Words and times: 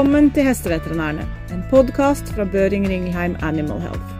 Velkommen 0.00 0.30
til 0.32 0.46
Hesteveterinærene, 0.48 1.26
en 1.52 1.64
podkast 1.68 2.30
fra 2.32 2.46
Børing 2.48 2.86
Ringelheim 2.88 3.34
Animal 3.44 3.82
Health. 3.82 4.14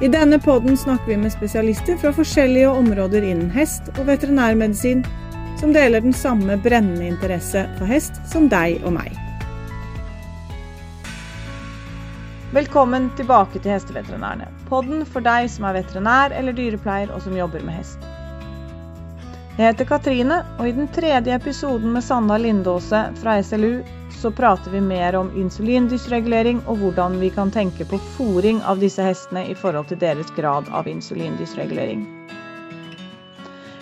I 0.00 0.08
denne 0.08 0.38
podden 0.40 0.78
snakker 0.80 1.10
vi 1.10 1.16
med 1.20 1.34
spesialister 1.34 1.98
fra 2.00 2.08
forskjellige 2.16 2.70
områder 2.70 3.20
innen 3.20 3.50
hest 3.52 3.90
og 3.98 4.06
veterinærmedisin, 4.08 5.02
som 5.60 5.74
deler 5.76 6.00
den 6.00 6.16
samme 6.16 6.56
brennende 6.64 7.04
interesse 7.04 7.66
for 7.76 7.84
hest 7.84 8.16
som 8.32 8.48
deg 8.48 8.80
og 8.80 8.96
meg. 8.96 9.12
Velkommen 12.56 13.10
tilbake 13.20 13.60
til 13.60 13.74
Hesteveterinærene, 13.74 14.48
podden 14.72 15.04
for 15.04 15.20
deg 15.20 15.50
som 15.52 15.68
er 15.68 15.82
veterinær 15.82 16.32
eller 16.32 16.56
dyrepleier 16.56 17.12
og 17.12 17.20
som 17.28 17.36
jobber 17.36 17.60
med 17.60 17.76
hest. 17.82 18.08
Jeg 19.58 19.68
heter 19.74 19.92
Katrine, 19.92 20.40
og 20.56 20.64
i 20.68 20.72
den 20.80 20.88
tredje 20.96 21.36
episoden 21.36 21.92
med 21.92 22.08
Sanna 22.08 22.40
Lindåse 22.40 23.04
fra 23.20 23.36
SLU 23.44 23.84
så 24.22 24.30
prater 24.30 24.70
vi 24.70 24.80
mer 24.80 25.16
om 25.16 25.30
insulindysregulering 25.36 26.62
og 26.66 26.78
hvordan 26.80 27.20
vi 27.20 27.30
kan 27.30 27.50
tenke 27.52 27.84
på 27.84 27.98
fòring 28.16 28.62
av 28.64 28.80
disse 28.80 29.02
hestene 29.04 29.44
i 29.50 29.54
forhold 29.54 29.88
til 29.92 30.00
deres 30.00 30.32
grad 30.36 30.64
av 30.72 30.88
insulindysregulering. 30.88 32.06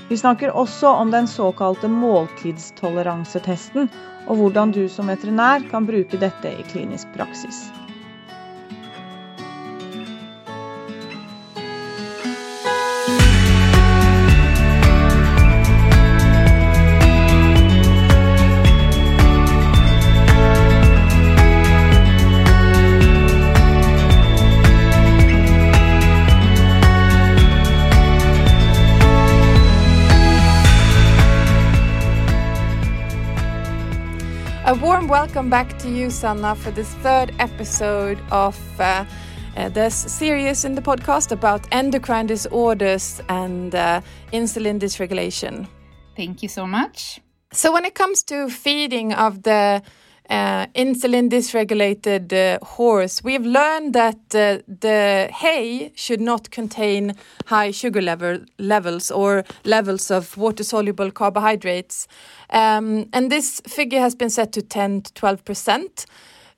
Vi 0.09 0.17
snakker 0.17 0.51
også 0.51 0.89
om 0.89 1.11
den 1.11 1.29
såkalte 1.29 1.89
måltidstoleransetesten, 1.89 3.89
og 4.27 4.37
hvordan 4.37 4.73
du 4.73 4.89
som 4.89 5.09
veterinær 5.09 5.71
kan 5.71 5.87
bruke 5.87 6.19
dette 6.21 6.53
i 6.53 6.63
klinisk 6.69 7.07
praksis. 7.17 7.84
Welcome 35.35 35.51
back 35.51 35.77
to 35.81 35.91
you, 35.91 36.11
Sanna, 36.11 36.55
for 36.55 36.71
this 36.71 36.95
third 37.03 37.35
episode 37.41 38.21
of 38.31 38.57
uh, 38.79 39.05
uh, 39.57 39.69
this 39.71 39.93
series 39.93 40.65
in 40.65 40.77
the 40.77 40.81
podcast 40.81 41.33
about 41.33 41.67
endocrine 41.73 42.29
disorders 42.29 43.21
and 43.29 43.75
uh, 43.75 44.01
insulin 44.33 44.79
dysregulation. 44.79 45.67
Thank 46.17 46.45
you 46.45 46.49
so 46.49 46.69
much. 46.69 47.21
So, 47.53 47.73
when 47.73 47.85
it 47.85 47.97
comes 47.97 48.23
to 48.25 48.49
feeding 48.49 49.13
of 49.13 49.43
the 49.43 49.83
uh, 50.31 50.67
insulin 50.75 51.29
dysregulated 51.29 52.33
uh, 52.33 52.65
horse, 52.65 53.23
we've 53.23 53.45
learned 53.45 53.93
that 53.93 54.17
uh, 54.35 54.59
the 54.67 55.29
hay 55.33 55.93
should 55.95 56.21
not 56.21 56.51
contain 56.51 57.15
high 57.47 57.71
sugar 57.71 58.01
level 58.01 58.39
levels 58.59 59.11
or 59.11 59.45
levels 59.65 60.11
of 60.11 60.37
water 60.37 60.65
soluble 60.65 61.11
carbohydrates. 61.11 62.09
Um, 62.51 63.09
and 63.13 63.31
this 63.31 63.61
figure 63.67 64.01
has 64.01 64.15
been 64.15 64.31
set 64.31 64.53
to 64.53 64.63
10 64.63 65.03
to 65.03 65.15
12 65.15 65.45
percent. 65.45 66.07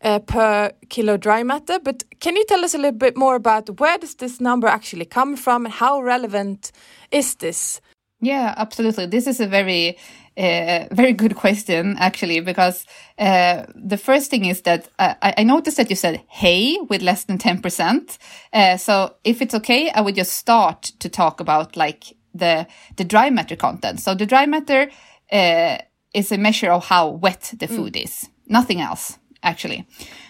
Uh, 0.03 0.19
per 0.19 0.71
kilo 0.91 1.17
dry 1.17 1.43
matter, 1.43 1.79
but 1.83 2.05
can 2.21 2.37
you 2.37 2.45
tell 2.45 2.63
us 2.63 2.75
a 2.75 2.79
little 2.79 2.93
bit 2.93 3.17
more 3.17 3.35
about 3.35 3.81
where 3.81 3.97
does 3.97 4.17
this 4.17 4.43
number 4.43 4.69
actually 4.69 5.07
come 5.07 5.35
from 5.37 5.65
and 5.65 5.73
how 5.73 6.03
relevant 6.03 6.71
is 7.11 7.37
this? 7.37 7.81
Yeah, 8.21 8.55
absolutely. 8.57 9.07
This 9.07 9.27
is 9.27 9.41
a 9.41 9.47
very, 9.47 9.97
uh, 10.37 10.87
very 10.93 11.13
good 11.13 11.35
question, 11.35 11.97
actually, 11.99 12.41
because 12.41 12.85
uh, 13.19 13.65
the 13.75 13.97
first 13.97 14.31
thing 14.31 14.45
is 14.45 14.63
that 14.63 14.89
I, 14.99 15.35
I, 15.39 15.45
noticed 15.45 15.79
that 15.79 15.89
you 15.89 15.97
said 15.97 16.23
hay 16.29 16.77
with 16.91 17.01
less 17.01 17.25
than 17.25 17.39
10%. 17.39 18.19
Uh, 18.53 18.77
so 18.77 19.15
if 19.25 19.41
it's 19.41 19.55
okay, 19.55 19.91
I 19.91 20.03
would 20.03 20.15
just 20.15 20.35
start 20.35 20.93
to 20.99 21.09
talk 21.09 21.41
about 21.41 21.75
like 21.77 22.15
the, 22.35 22.67
the 22.97 23.05
dry 23.05 23.31
matter 23.31 23.57
content. 23.57 24.01
So 24.01 24.15
the 24.15 24.27
dry 24.27 24.45
matter 24.45 24.91
uh, 25.33 25.79
is 26.13 26.31
a 26.31 26.39
measure 26.39 26.71
of 26.71 26.85
how 26.85 27.09
wet 27.09 27.55
the 27.59 27.67
food 27.67 27.95
mm. 27.95 28.05
is, 28.05 28.29
nothing 28.47 28.81
else, 28.81 29.19
actually. 29.43 29.87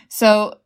So 0.09 0.61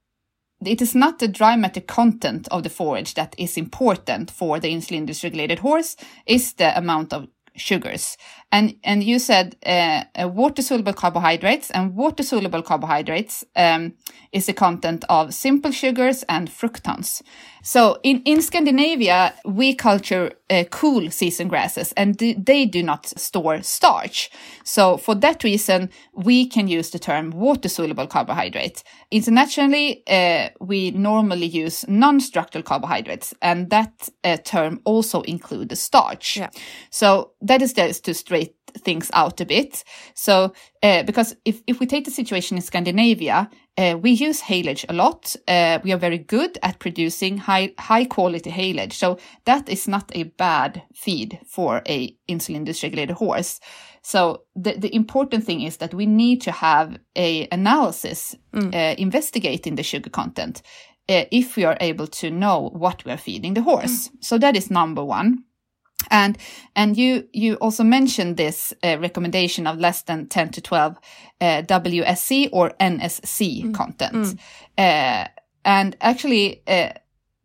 it 0.62 0.82
is 0.82 0.94
not 0.94 1.18
the 1.18 1.28
dry 1.28 1.56
matter 1.56 1.80
content 1.80 2.46
of 2.50 2.62
the 2.62 2.68
forage 2.68 3.14
that 3.14 3.34
is 3.38 3.56
important 3.56 4.30
for 4.30 4.60
the 4.60 4.68
insulin 4.68 5.06
dysregulated 5.06 5.60
horse, 5.60 5.96
is 6.26 6.52
the 6.54 6.76
amount 6.76 7.14
of 7.14 7.28
sugars. 7.56 8.16
And 8.52 8.74
and 8.82 9.04
you 9.04 9.18
said 9.18 9.56
uh, 9.64 10.04
uh, 10.20 10.28
water 10.28 10.62
soluble 10.62 10.92
carbohydrates, 10.92 11.70
and 11.70 11.94
water 11.94 12.24
soluble 12.24 12.62
carbohydrates 12.62 13.44
um, 13.54 13.92
is 14.32 14.46
the 14.46 14.52
content 14.52 15.04
of 15.08 15.32
simple 15.32 15.70
sugars 15.72 16.24
and 16.28 16.48
fructans. 16.48 17.22
So 17.62 17.98
in 18.02 18.22
in 18.24 18.42
Scandinavia, 18.42 19.34
we 19.44 19.74
culture 19.74 20.32
uh, 20.50 20.64
cool 20.70 21.10
season 21.10 21.48
grasses, 21.48 21.92
and 21.92 22.16
they 22.18 22.66
do 22.66 22.82
not 22.82 23.06
store 23.18 23.62
starch. 23.62 24.30
So 24.64 24.96
for 24.96 25.14
that 25.16 25.44
reason, 25.44 25.90
we 26.12 26.46
can 26.46 26.66
use 26.68 26.90
the 26.90 26.98
term 26.98 27.30
water 27.30 27.68
soluble 27.68 28.06
carbohydrate. 28.06 28.82
Internationally, 29.10 30.02
uh, 30.08 30.48
we 30.60 30.90
normally 30.90 31.46
use 31.46 31.84
non-structural 31.88 32.64
carbohydrates, 32.64 33.34
and 33.40 33.70
that 33.70 34.08
uh, 34.24 34.38
term 34.44 34.80
also 34.84 35.20
includes 35.22 35.68
the 35.68 35.76
starch. 35.76 36.36
Yeah. 36.36 36.50
So 36.90 37.32
that 37.42 37.62
is 37.62 37.74
just 37.74 38.04
to 38.04 38.14
straight 38.14 38.39
things 38.78 39.10
out 39.14 39.40
a 39.40 39.46
bit. 39.46 39.84
So, 40.14 40.52
uh, 40.82 41.02
because 41.02 41.36
if, 41.44 41.62
if 41.66 41.80
we 41.80 41.86
take 41.86 42.04
the 42.04 42.10
situation 42.10 42.56
in 42.56 42.62
Scandinavia, 42.62 43.50
uh, 43.76 43.96
we 44.00 44.10
use 44.10 44.42
haylage 44.42 44.84
a 44.88 44.92
lot. 44.92 45.34
Uh, 45.48 45.78
we 45.82 45.92
are 45.92 45.98
very 45.98 46.18
good 46.18 46.58
at 46.62 46.78
producing 46.78 47.38
high, 47.38 47.72
high 47.78 48.04
quality 48.04 48.50
haylage. 48.50 48.92
So 48.92 49.18
that 49.44 49.68
is 49.68 49.88
not 49.88 50.10
a 50.14 50.24
bad 50.24 50.82
feed 50.94 51.38
for 51.46 51.82
a 51.86 52.16
insulin 52.28 52.66
dysregulated 52.66 53.12
horse. 53.12 53.60
So 54.02 54.42
the, 54.56 54.74
the 54.76 54.94
important 54.94 55.44
thing 55.44 55.62
is 55.62 55.78
that 55.78 55.94
we 55.94 56.06
need 56.06 56.40
to 56.42 56.52
have 56.52 56.98
a 57.16 57.48
analysis, 57.52 58.36
mm. 58.54 58.74
Uh, 58.74 58.94
investigating 58.98 59.76
the 59.76 59.82
sugar 59.82 60.10
content. 60.10 60.62
Uh, 61.08 61.24
if 61.32 61.56
we 61.56 61.64
are 61.64 61.76
able 61.80 62.06
to 62.06 62.30
know 62.30 62.70
what 62.72 63.04
we 63.04 63.10
are 63.10 63.16
feeding 63.16 63.54
the 63.54 63.62
horse. 63.62 64.08
Mm. 64.08 64.12
So 64.20 64.38
that 64.38 64.56
is 64.56 64.70
number 64.70 65.04
one. 65.04 65.44
And 66.10 66.38
and 66.74 66.96
you 66.96 67.28
you 67.32 67.54
also 67.54 67.84
mentioned 67.84 68.36
this 68.36 68.74
uh, 68.82 68.98
recommendation 68.98 69.66
of 69.66 69.78
less 69.78 70.02
than 70.02 70.28
10 70.28 70.50
to 70.50 70.60
12 70.60 70.98
uh, 71.40 71.62
WSC 71.62 72.48
or 72.52 72.70
NSC 72.80 73.64
mm. 73.64 73.74
content. 73.74 74.14
Mm. 74.14 74.38
Uh, 74.78 75.28
and 75.64 75.96
actually 76.00 76.62
uh, 76.66 76.90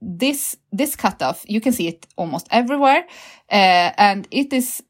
this 0.01 0.55
this 0.71 0.95
cutoff 0.95 1.43
you 1.47 1.61
can 1.61 1.73
see 1.73 1.87
it 1.87 2.07
almost 2.15 2.47
everywhere 2.51 3.05
uh, 3.51 3.91
and 3.97 4.27
it 4.31 4.53
is 4.53 4.83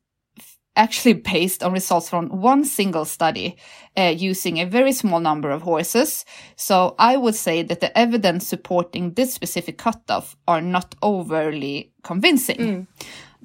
actually 0.75 1.13
based 1.33 1.63
on 1.63 1.73
results 1.73 2.09
from 2.09 2.29
one 2.29 2.65
single 2.65 3.05
study 3.05 3.57
uh, 3.97 4.13
using 4.15 4.59
a 4.59 4.65
very 4.65 4.91
small 4.91 5.19
number 5.19 5.49
of 5.51 5.61
horses. 5.61 6.25
So 6.55 6.95
I 6.99 7.17
would 7.17 7.35
say 7.35 7.63
that 7.63 7.79
the 7.79 7.97
evidence 7.97 8.47
supporting 8.47 9.13
this 9.13 9.33
specific 9.33 9.77
cutoff 9.77 10.35
are 10.47 10.61
not 10.61 10.95
overly 11.01 11.93
convincing. 12.03 12.57
Mm. 12.57 12.87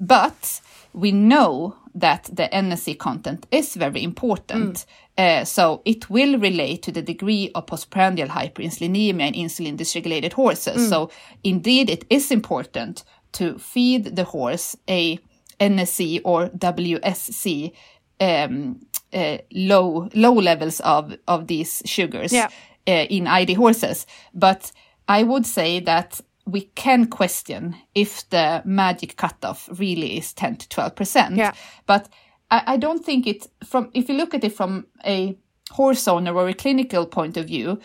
But 0.01 0.59
we 0.93 1.11
know 1.11 1.75
that 1.93 2.23
the 2.23 2.49
NSC 2.51 2.97
content 2.97 3.45
is 3.51 3.75
very 3.75 4.03
important. 4.03 4.85
Mm. 5.17 5.41
Uh, 5.41 5.45
so 5.45 5.81
it 5.85 6.09
will 6.09 6.39
relate 6.39 6.81
to 6.83 6.91
the 6.91 7.01
degree 7.01 7.51
of 7.53 7.67
postprandial 7.67 8.29
hyperinsulinemia 8.29 9.33
in 9.33 9.33
insulin 9.33 9.77
dysregulated 9.77 10.33
horses. 10.33 10.87
Mm. 10.87 10.89
So 10.89 11.11
indeed, 11.43 11.89
it 11.89 12.05
is 12.09 12.31
important 12.31 13.03
to 13.33 13.57
feed 13.59 14.15
the 14.15 14.23
horse 14.23 14.75
a 14.89 15.19
NSC 15.59 16.21
or 16.23 16.47
WSC 16.49 17.71
um, 18.19 18.79
uh, 19.13 19.37
low 19.53 20.09
low 20.13 20.33
levels 20.33 20.79
of 20.81 21.15
of 21.27 21.47
these 21.47 21.81
sugars 21.85 22.33
yeah. 22.33 22.49
uh, 22.87 23.05
in 23.09 23.27
ID 23.27 23.53
horses. 23.53 24.07
But 24.33 24.71
I 25.07 25.23
would 25.23 25.45
say 25.45 25.79
that 25.81 26.21
we 26.45 26.61
can 26.75 27.07
question 27.07 27.75
if 27.95 28.29
the 28.29 28.61
magic 28.65 29.15
cutoff 29.17 29.69
really 29.79 30.17
is 30.17 30.33
10 30.33 30.57
to 30.57 30.69
12 30.69 30.95
percent. 30.95 31.35
Yeah. 31.35 31.53
But 31.85 32.09
I, 32.49 32.63
I, 32.67 32.77
don't 32.77 33.03
think 33.03 33.27
it 33.27 33.47
from 33.63 33.89
if 33.93 34.09
you 34.09 34.15
look 34.15 34.33
at 34.33 34.43
it 34.43 34.53
from 34.53 34.87
a 35.05 35.37
horse 35.71 36.07
owner 36.07 36.33
or 36.33 36.47
a 36.47 36.53
clinical 36.53 37.05
point 37.05 37.37
of 37.37 37.47
view, 37.47 37.79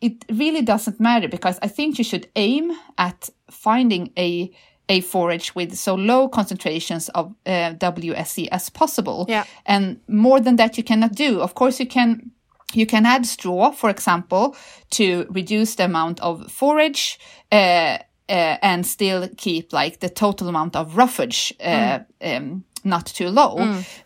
it 0.00 0.24
really 0.30 0.62
doesn't 0.62 1.00
matter 1.00 1.28
because 1.28 1.58
I 1.62 1.68
think 1.68 1.98
you 1.98 2.04
should 2.04 2.28
aim 2.36 2.72
at 2.98 3.28
finding 3.50 4.12
a 4.16 4.50
a 4.88 5.00
forage 5.02 5.54
with 5.54 5.76
so 5.76 5.94
low 5.94 6.28
concentrations 6.28 7.08
of 7.10 7.32
uh, 7.46 7.74
WSC 7.74 8.48
as 8.50 8.68
possible. 8.68 9.24
Yeah. 9.28 9.44
And 9.64 10.00
more 10.08 10.40
than 10.40 10.56
that, 10.56 10.76
you 10.76 10.82
cannot 10.82 11.12
do. 11.12 11.40
Of 11.40 11.54
course, 11.54 11.78
you 11.78 11.86
can 11.86 12.32
you 12.74 12.86
can 12.86 13.06
add 13.06 13.26
straw, 13.26 13.70
for 13.70 13.90
example, 13.90 14.56
to 14.90 15.26
reduce 15.30 15.74
the 15.74 15.84
amount 15.84 16.20
of 16.20 16.50
forage 16.50 17.18
uh, 17.52 17.98
uh, 18.28 18.56
and 18.62 18.86
still 18.86 19.28
keep 19.36 19.72
like 19.72 20.00
the 20.00 20.08
total 20.08 20.48
amount 20.48 20.76
of 20.76 20.96
roughage 20.96 21.52
uh, 21.60 22.00
mm. 22.20 22.36
um, 22.36 22.64
not 22.84 23.06
too 23.06 23.28
low. 23.28 23.56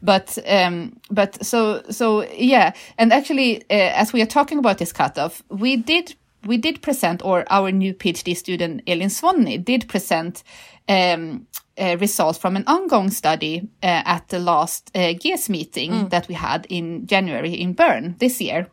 But 0.02 0.38
um, 0.46 0.98
but 1.10 1.44
so 1.44 1.82
so 1.90 2.24
yeah, 2.32 2.72
and 2.98 3.12
actually, 3.12 3.62
uh, 3.70 3.92
as 3.94 4.12
we 4.12 4.22
are 4.22 4.26
talking 4.26 4.58
about 4.58 4.78
this 4.78 4.92
cutoff, 4.92 5.42
we 5.48 5.76
did 5.76 6.14
we 6.46 6.56
did 6.56 6.82
present, 6.82 7.22
or 7.24 7.44
our 7.50 7.70
new 7.70 7.94
PhD 7.94 8.36
student 8.36 8.82
Elin 8.86 9.08
Svonni 9.08 9.62
did 9.62 9.88
present. 9.88 10.42
Um, 10.88 11.46
uh, 11.78 11.96
results 12.00 12.38
from 12.38 12.56
an 12.56 12.64
ongoing 12.66 13.10
study 13.10 13.68
uh, 13.82 14.02
at 14.04 14.28
the 14.28 14.38
last 14.38 14.90
uh, 14.94 15.12
GES 15.12 15.48
meeting 15.48 16.08
that 16.08 16.28
we 16.28 16.34
had 16.34 16.66
in 16.68 17.06
January 17.06 17.52
in 17.54 17.72
Bern 17.72 18.16
this 18.18 18.40
year. 18.40 18.68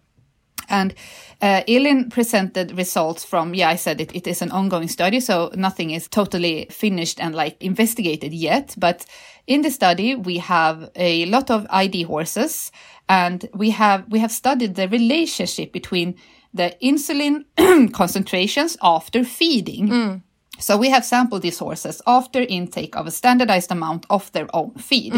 And 0.70 0.94
uh, 1.42 1.64
Elin 1.68 2.10
presented 2.10 2.78
results 2.78 3.26
from, 3.26 3.54
yeah, 3.54 3.70
I 3.70 3.76
said 3.76 4.00
it, 4.00 4.16
it 4.16 4.26
is 4.26 4.42
an 4.42 4.52
ongoing 4.52 4.88
study, 4.88 5.20
so 5.20 5.52
nothing 5.56 5.92
is 5.92 6.08
totally 6.08 6.68
finished 6.70 7.20
and 7.20 7.36
like 7.36 7.62
investigated 7.62 8.34
yet. 8.34 8.76
But 8.78 9.06
in 9.48 9.64
the 9.64 9.72
study, 9.72 10.16
we 10.16 10.38
have 10.38 10.90
a 10.96 11.26
lot 11.26 11.52
of 11.52 11.68
ID 11.70 12.04
horses 12.04 12.72
and 13.10 13.50
we 13.54 13.72
have, 13.72 14.06
we 14.10 14.20
have 14.20 14.32
studied 14.32 14.76
the 14.76 14.88
relationship 14.88 15.74
between 15.74 16.16
the 16.54 16.76
insulin 16.82 17.46
concentrations 17.94 18.78
after 18.82 19.24
feeding. 19.24 20.24
So 20.62 20.78
we 20.78 20.90
have 20.90 21.04
sampled 21.04 21.42
these 21.42 21.60
horses 21.60 22.02
after 22.06 22.40
intake 22.42 22.96
of 22.96 23.08
a 23.08 23.12
standardized 23.12 23.72
amount 23.72 24.06
of 24.10 24.32
their 24.32 24.48
own 24.54 24.72
feed. 24.76 25.14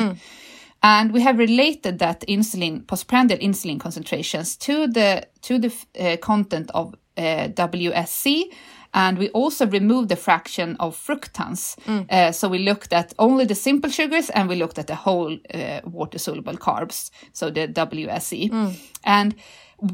And 0.81 1.13
we 1.13 1.21
have 1.21 1.37
related 1.37 1.99
that 1.99 2.25
insulin, 2.27 2.85
postprandial 2.85 3.39
insulin 3.39 3.79
concentrations 3.79 4.57
to 4.57 4.87
the, 4.87 5.27
to 5.43 5.57
the 5.57 5.73
uh, 5.99 6.17
content 6.17 6.71
of 6.73 6.93
uh, 7.17 7.47
WSC. 7.49 8.51
And 8.93 9.17
we 9.17 9.29
also 9.29 9.65
removed 9.67 10.09
the 10.09 10.15
fraction 10.15 10.75
of 10.79 10.95
fructans. 10.95 11.75
Uh, 12.09 12.31
so 12.31 12.47
we 12.47 12.59
looked 12.59 12.93
at 12.93 13.13
only 13.17 13.45
the 13.45 13.55
simple 13.55 13.89
sugars 13.89 14.29
and 14.29 14.47
we 14.49 14.55
looked 14.55 14.77
at 14.79 14.87
the 14.87 14.95
whole 14.95 15.37
uh, 15.53 15.81
water 15.85 16.19
soluble 16.19 16.57
carbs. 16.57 17.09
So 17.33 17.49
the 17.49 17.67
WSC. 17.67 18.49
And 19.03 19.35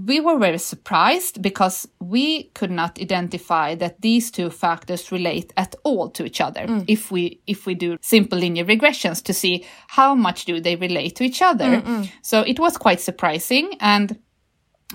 we 0.07 0.19
were 0.19 0.37
very 0.37 0.59
surprised 0.59 1.41
because 1.41 1.87
we 1.99 2.43
could 2.53 2.69
not 2.69 2.99
identify 3.01 3.73
that 3.75 4.01
these 4.01 4.29
two 4.29 4.51
factors 4.51 5.11
relate 5.11 5.51
at 5.57 5.73
all 5.83 6.09
to 6.11 6.25
each 6.25 6.39
other 6.41 6.65
if 6.87 7.09
we 7.11 7.41
if 7.47 7.65
we 7.65 7.73
do 7.73 7.97
simple 8.01 8.37
linear 8.37 8.65
regressions 8.65 9.23
to 9.23 9.33
see 9.33 9.65
how 9.87 10.13
much 10.13 10.45
do 10.45 10.61
they 10.61 10.75
relate 10.75 11.15
to 11.15 11.23
each 11.23 11.41
other 11.41 11.81
so 12.21 12.41
it 12.41 12.59
was 12.59 12.77
quite 12.77 12.99
surprising 13.01 13.73
and 13.79 14.19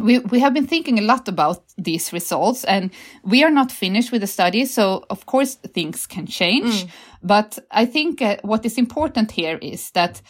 we, 0.01 0.19
we 0.19 0.41
have 0.41 0.55
been 0.55 0.67
thinking 0.67 0.99
a 0.99 1.03
lot 1.03 1.29
about 1.29 1.63
these 1.79 2.13
results 2.13 2.65
and 2.65 2.91
we 3.23 3.45
are 3.45 3.51
not 3.51 3.71
finished 3.71 4.11
with 4.13 4.23
the 4.23 4.27
study. 4.27 4.65
So 4.67 5.05
of 5.09 5.27
course 5.27 5.55
things 5.55 6.07
can 6.07 6.27
change. 6.27 6.87
But 7.23 7.59
I 7.71 7.87
think 7.87 8.21
uh, 8.21 8.37
what 8.43 8.65
is 8.67 8.77
important 8.77 9.31
here 9.31 9.59
is 9.63 9.91
that, 9.93 10.21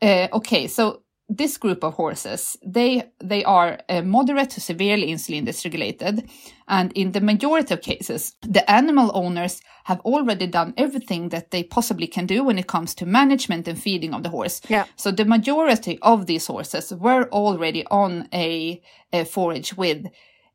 uh, 0.00 0.28
okay, 0.32 0.66
so 0.68 1.02
this 1.28 1.58
group 1.58 1.84
of 1.84 1.94
horses, 1.94 2.56
they, 2.64 3.04
they 3.22 3.44
are 3.44 3.78
uh, 3.88 4.00
moderate 4.00 4.50
to 4.50 4.60
severely 4.60 5.08
insulin 5.08 5.46
dysregulated. 5.46 6.28
And 6.66 6.90
in 6.94 7.12
the 7.12 7.20
majority 7.20 7.74
of 7.74 7.82
cases, 7.82 8.34
the 8.40 8.68
animal 8.70 9.10
owners 9.12 9.60
have 9.84 10.00
already 10.00 10.46
done 10.46 10.72
everything 10.78 11.28
that 11.28 11.50
they 11.50 11.62
possibly 11.62 12.06
can 12.06 12.26
do 12.26 12.44
when 12.44 12.58
it 12.58 12.66
comes 12.66 12.94
to 12.94 13.06
management 13.06 13.68
and 13.68 13.80
feeding 13.80 14.14
of 14.14 14.22
the 14.22 14.30
horse. 14.30 14.62
Yeah. 14.68 14.86
So 14.96 15.10
the 15.10 15.26
majority 15.26 15.98
of 16.00 16.26
these 16.26 16.46
horses 16.46 16.92
were 16.94 17.28
already 17.30 17.86
on 17.86 18.28
a, 18.32 18.80
a 19.12 19.24
forage 19.24 19.76
with 19.76 20.06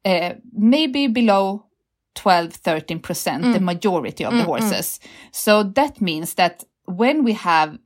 uh, 0.06 0.34
maybe 0.52 1.08
below 1.08 1.66
12, 2.16 2.62
13%, 2.64 3.54
the 3.54 3.60
majority 3.60 4.26
of 4.26 4.34
the 4.34 4.44
horses. 4.44 5.00
So 5.32 5.64
that 5.64 6.02
means 6.02 6.36
that 6.36 6.64
when 6.86 7.24
we 7.24 7.34
have, 7.34 7.78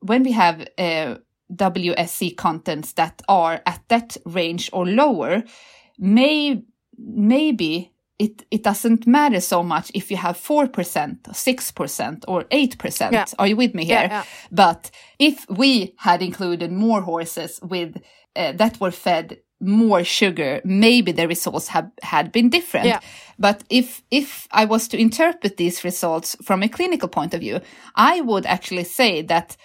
when 0.00 0.22
we 0.22 0.32
have, 0.32 0.66
uh, 0.78 1.16
WSC 1.54 2.36
contents 2.36 2.92
that 2.94 3.22
are 3.28 3.60
at 3.66 3.82
that 3.88 4.16
range 4.24 4.70
or 4.72 4.86
lower, 4.86 5.42
may, 5.98 6.62
maybe 6.98 7.92
it, 8.18 8.44
it 8.50 8.62
doesn't 8.62 9.06
matter 9.06 9.40
so 9.40 9.62
much 9.62 9.90
if 9.94 10.10
you 10.10 10.16
have 10.16 10.36
4%, 10.36 10.70
6% 11.22 12.24
or 12.28 12.44
8%. 12.44 13.12
Yeah. 13.12 13.24
Are 13.38 13.46
you 13.46 13.56
with 13.56 13.74
me 13.74 13.84
here? 13.84 13.96
Yeah, 13.96 14.08
yeah. 14.08 14.24
But 14.50 14.90
if 15.18 15.48
we 15.50 15.94
had 15.96 16.22
included 16.22 16.70
more 16.70 17.00
horses 17.00 17.58
with 17.62 18.00
uh, 18.34 18.52
that 18.52 18.80
were 18.80 18.90
fed 18.90 19.38
more 19.60 20.04
sugar, 20.04 20.60
maybe 20.64 21.12
the 21.12 21.28
results 21.28 21.68
have 21.68 21.90
had 22.02 22.32
been 22.32 22.48
different. 22.48 22.86
But 23.38 23.64
if 23.70 24.02
if 24.10 24.48
I 24.50 24.64
was 24.64 24.88
to 24.88 24.96
interpret 24.96 25.56
these 25.56 25.84
results 25.84 26.36
from 26.42 26.62
a 26.62 26.68
clinical 26.68 27.08
point 27.08 27.34
of 27.34 27.40
view, 27.40 27.60
I 27.94 28.20
would 28.20 28.46
actually 28.46 28.84
say 28.84 29.22
that 29.22 29.56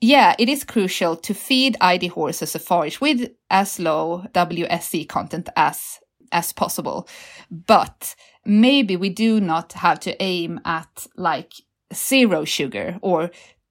yeah, 0.00 0.34
it 0.38 0.48
is 0.48 0.64
crucial 0.64 1.16
to 1.16 1.34
feed 1.34 1.76
ID 1.80 2.08
horses 2.08 2.54
a 2.54 2.58
forage 2.58 3.00
with 3.00 3.30
as 3.50 3.78
low 3.78 4.24
WSC 4.32 5.08
content 5.08 5.48
as 5.56 5.98
as 6.30 6.52
possible. 6.52 7.08
But 7.50 8.14
maybe 8.44 8.96
we 8.96 9.08
do 9.08 9.40
not 9.40 9.72
have 9.72 10.00
to 10.00 10.22
aim 10.22 10.60
at 10.64 11.06
like 11.16 11.54
zero 11.94 12.44
sugar 12.44 12.98
or 13.02 13.30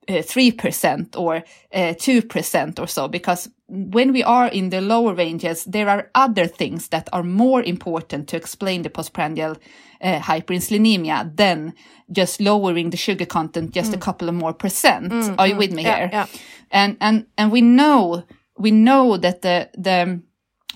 uh, 0.10 0.14
3% 0.14 1.16
or 1.18 1.44
uh, 1.74 1.94
2% 1.94 2.80
or 2.80 2.88
so, 2.88 3.08
because 3.08 3.50
when 3.68 4.14
we 4.14 4.24
are 4.24 4.48
in 4.48 4.70
the 4.70 4.80
lower 4.82 5.14
ranges, 5.14 5.66
there 5.66 5.90
are 5.90 6.10
other 6.16 6.48
things 6.48 6.88
that 6.90 7.10
are 7.12 7.24
more 7.24 7.62
important 7.64 8.28
to 8.30 8.38
explain 8.38 8.84
the 8.84 8.90
postprandial 8.90 9.58
uh, 10.02 10.20
hyperinsulinemia 10.20 11.36
than 11.36 11.74
just 12.12 12.40
lowering 12.40 12.92
the 12.92 12.98
sugar 12.98 13.26
content 13.26 13.72
just 13.72 13.94
a 13.94 13.98
couple 13.98 14.30
of 14.30 14.36
more 14.36 14.54
percent. 14.54 15.12
Are 15.38 15.48
you 15.48 15.58
with 15.58 15.74
me 15.74 15.84
Yeah, 15.84 15.98
here? 15.98 16.10
yeah. 16.14 16.26
And, 16.72 16.98
and, 17.02 17.26
and 17.38 17.52
we 17.52 17.62
know, 17.62 18.24
we 18.58 18.72
know 18.72 19.18
that 19.18 19.42
the, 19.42 19.70
the, 19.78 20.22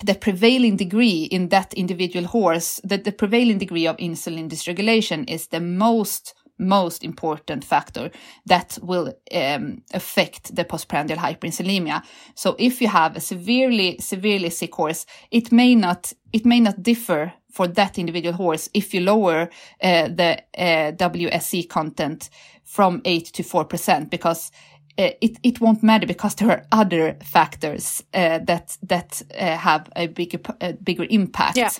the 0.04 0.14
prevailing 0.14 0.76
degree 0.76 1.24
in 1.24 1.48
that 1.48 1.72
individual 1.74 2.26
horse, 2.26 2.80
that 2.84 3.04
the 3.04 3.12
prevailing 3.12 3.58
degree 3.58 3.86
of 3.86 3.96
insulin 3.96 4.48
dysregulation 4.48 5.28
is 5.30 5.46
the 5.46 5.60
most 5.60 6.34
most 6.62 7.04
important 7.04 7.64
factor 7.64 8.10
that 8.46 8.78
will 8.82 9.12
um, 9.34 9.82
affect 9.92 10.54
the 10.54 10.64
postprandial 10.64 11.18
hyperinsulinemia. 11.18 12.02
So 12.34 12.56
if 12.58 12.80
you 12.80 12.88
have 12.88 13.16
a 13.16 13.20
severely 13.20 13.98
severely 13.98 14.50
sick 14.50 14.74
horse, 14.74 15.06
it 15.30 15.52
may 15.52 15.74
not 15.74 16.12
it 16.32 16.46
may 16.46 16.60
not 16.60 16.82
differ 16.82 17.32
for 17.50 17.68
that 17.68 17.98
individual 17.98 18.34
horse 18.34 18.70
if 18.72 18.94
you 18.94 19.00
lower 19.00 19.50
uh, 19.82 20.08
the 20.08 20.42
uh, 20.56 20.92
WSC 20.92 21.68
content 21.68 22.30
from 22.64 23.02
eight 23.04 23.26
to 23.26 23.42
four 23.42 23.64
percent 23.64 24.10
because 24.10 24.50
uh, 24.98 25.10
it 25.20 25.38
it 25.42 25.60
won't 25.60 25.82
matter 25.82 26.06
because 26.06 26.34
there 26.34 26.50
are 26.50 26.66
other 26.72 27.16
factors 27.22 28.02
uh, 28.14 28.38
that 28.38 28.76
that 28.82 29.22
uh, 29.38 29.56
have 29.56 29.88
a 29.96 30.06
bigger 30.06 30.38
a 30.60 30.72
bigger 30.72 31.06
impact. 31.08 31.56
Yeah. 31.56 31.70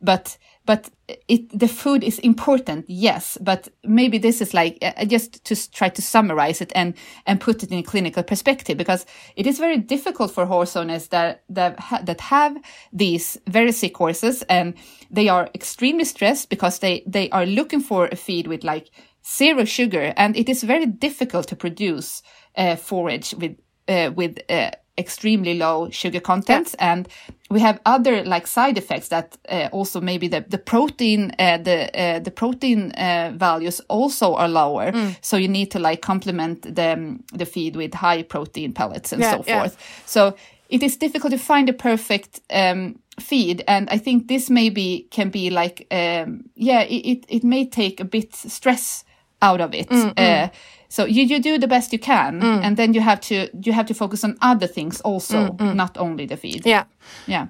But 0.00 0.38
but 0.66 0.90
it 1.28 1.58
the 1.58 1.68
food 1.68 2.02
is 2.02 2.18
important, 2.20 2.86
yes. 2.88 3.36
But 3.40 3.68
maybe 3.84 4.18
this 4.18 4.40
is 4.40 4.54
like 4.54 4.78
uh, 4.82 5.04
just 5.04 5.44
to 5.44 5.70
try 5.72 5.90
to 5.90 6.02
summarize 6.02 6.60
it 6.60 6.72
and 6.74 6.94
and 7.26 7.40
put 7.40 7.62
it 7.62 7.70
in 7.70 7.82
clinical 7.82 8.22
perspective 8.22 8.78
because 8.78 9.04
it 9.36 9.46
is 9.46 9.58
very 9.58 9.78
difficult 9.78 10.30
for 10.30 10.46
horse 10.46 10.76
owners 10.76 11.08
that 11.08 11.42
that 11.50 11.78
ha- 11.78 12.02
that 12.04 12.20
have 12.20 12.56
these 12.92 13.38
very 13.46 13.72
sick 13.72 13.96
horses 13.96 14.42
and 14.48 14.74
they 15.10 15.28
are 15.28 15.50
extremely 15.54 16.04
stressed 16.04 16.48
because 16.48 16.78
they 16.78 17.02
they 17.06 17.28
are 17.30 17.46
looking 17.46 17.80
for 17.80 18.06
a 18.06 18.16
feed 18.16 18.46
with 18.46 18.64
like 18.64 18.90
zero 19.26 19.64
sugar 19.64 20.14
and 20.16 20.36
it 20.36 20.48
is 20.48 20.62
very 20.62 20.86
difficult 20.86 21.48
to 21.48 21.56
produce 21.56 22.22
uh, 22.56 22.76
forage 22.76 23.34
with 23.34 23.56
uh, 23.88 24.10
with 24.14 24.38
uh, 24.48 24.70
extremely 24.96 25.54
low 25.54 25.90
sugar 25.90 26.20
contents 26.20 26.74
and 26.78 27.08
we 27.50 27.60
have 27.60 27.80
other 27.84 28.24
like 28.24 28.46
side 28.46 28.78
effects 28.78 29.08
that 29.08 29.36
uh, 29.48 29.68
also 29.72 30.00
maybe 30.00 30.28
the 30.28 30.44
the 30.48 30.58
protein 30.58 31.32
uh, 31.38 31.58
the 31.58 31.90
uh, 32.00 32.18
the 32.20 32.30
protein 32.30 32.92
uh, 32.92 33.32
values 33.34 33.80
also 33.88 34.34
are 34.34 34.48
lower. 34.48 34.92
So 35.20 35.36
you 35.36 35.48
need 35.48 35.70
to 35.70 35.78
like 35.78 36.00
complement 36.00 36.74
the 36.74 36.92
um, 36.92 37.24
the 37.38 37.44
feed 37.46 37.76
with 37.76 37.94
high 37.94 38.22
protein 38.22 38.72
pellets 38.72 39.12
and 39.12 39.22
Yeah, 39.22 39.30
so 39.30 39.44
yeah. 39.46 39.60
forth. 39.60 39.76
So 40.06 40.34
it 40.68 40.82
is 40.82 40.96
difficult 40.96 41.32
to 41.32 41.38
find 41.38 41.68
a 41.68 41.72
perfect 41.72 42.40
um, 42.50 42.98
feed. 43.20 43.62
And 43.66 43.88
i 43.90 43.98
think 43.98 44.28
this 44.28 44.50
maybe 44.50 45.06
can 45.10 45.30
be 45.30 45.50
like 45.50 45.86
um, 45.90 46.44
yeah 46.56 46.82
it, 46.82 47.06
it, 47.06 47.24
it 47.28 47.44
may 47.44 47.66
take 47.66 48.00
a 48.00 48.04
bit 48.04 48.34
stress 48.34 49.04
out 49.42 49.60
of 49.60 49.74
it. 49.74 49.90
Uh, 50.16 50.48
so 50.94 51.00
you, 51.16 51.22
you 51.32 51.38
do 51.40 51.58
the 51.58 51.66
best 51.74 51.92
you 51.92 51.98
can 51.98 52.32
and 52.64 52.76
then 52.76 52.94
you 52.94 53.02
have 53.10 53.20
to 53.28 53.34
you 53.66 53.72
have 53.78 53.86
to 53.86 53.94
focus 53.94 54.24
on 54.24 54.32
other 54.50 54.68
things 54.76 55.00
also 55.04 55.36
not 55.74 55.96
only 55.98 56.26
the 56.26 56.36
feed 56.36 56.62
Yeah. 56.66 56.84
yeah 57.26 57.46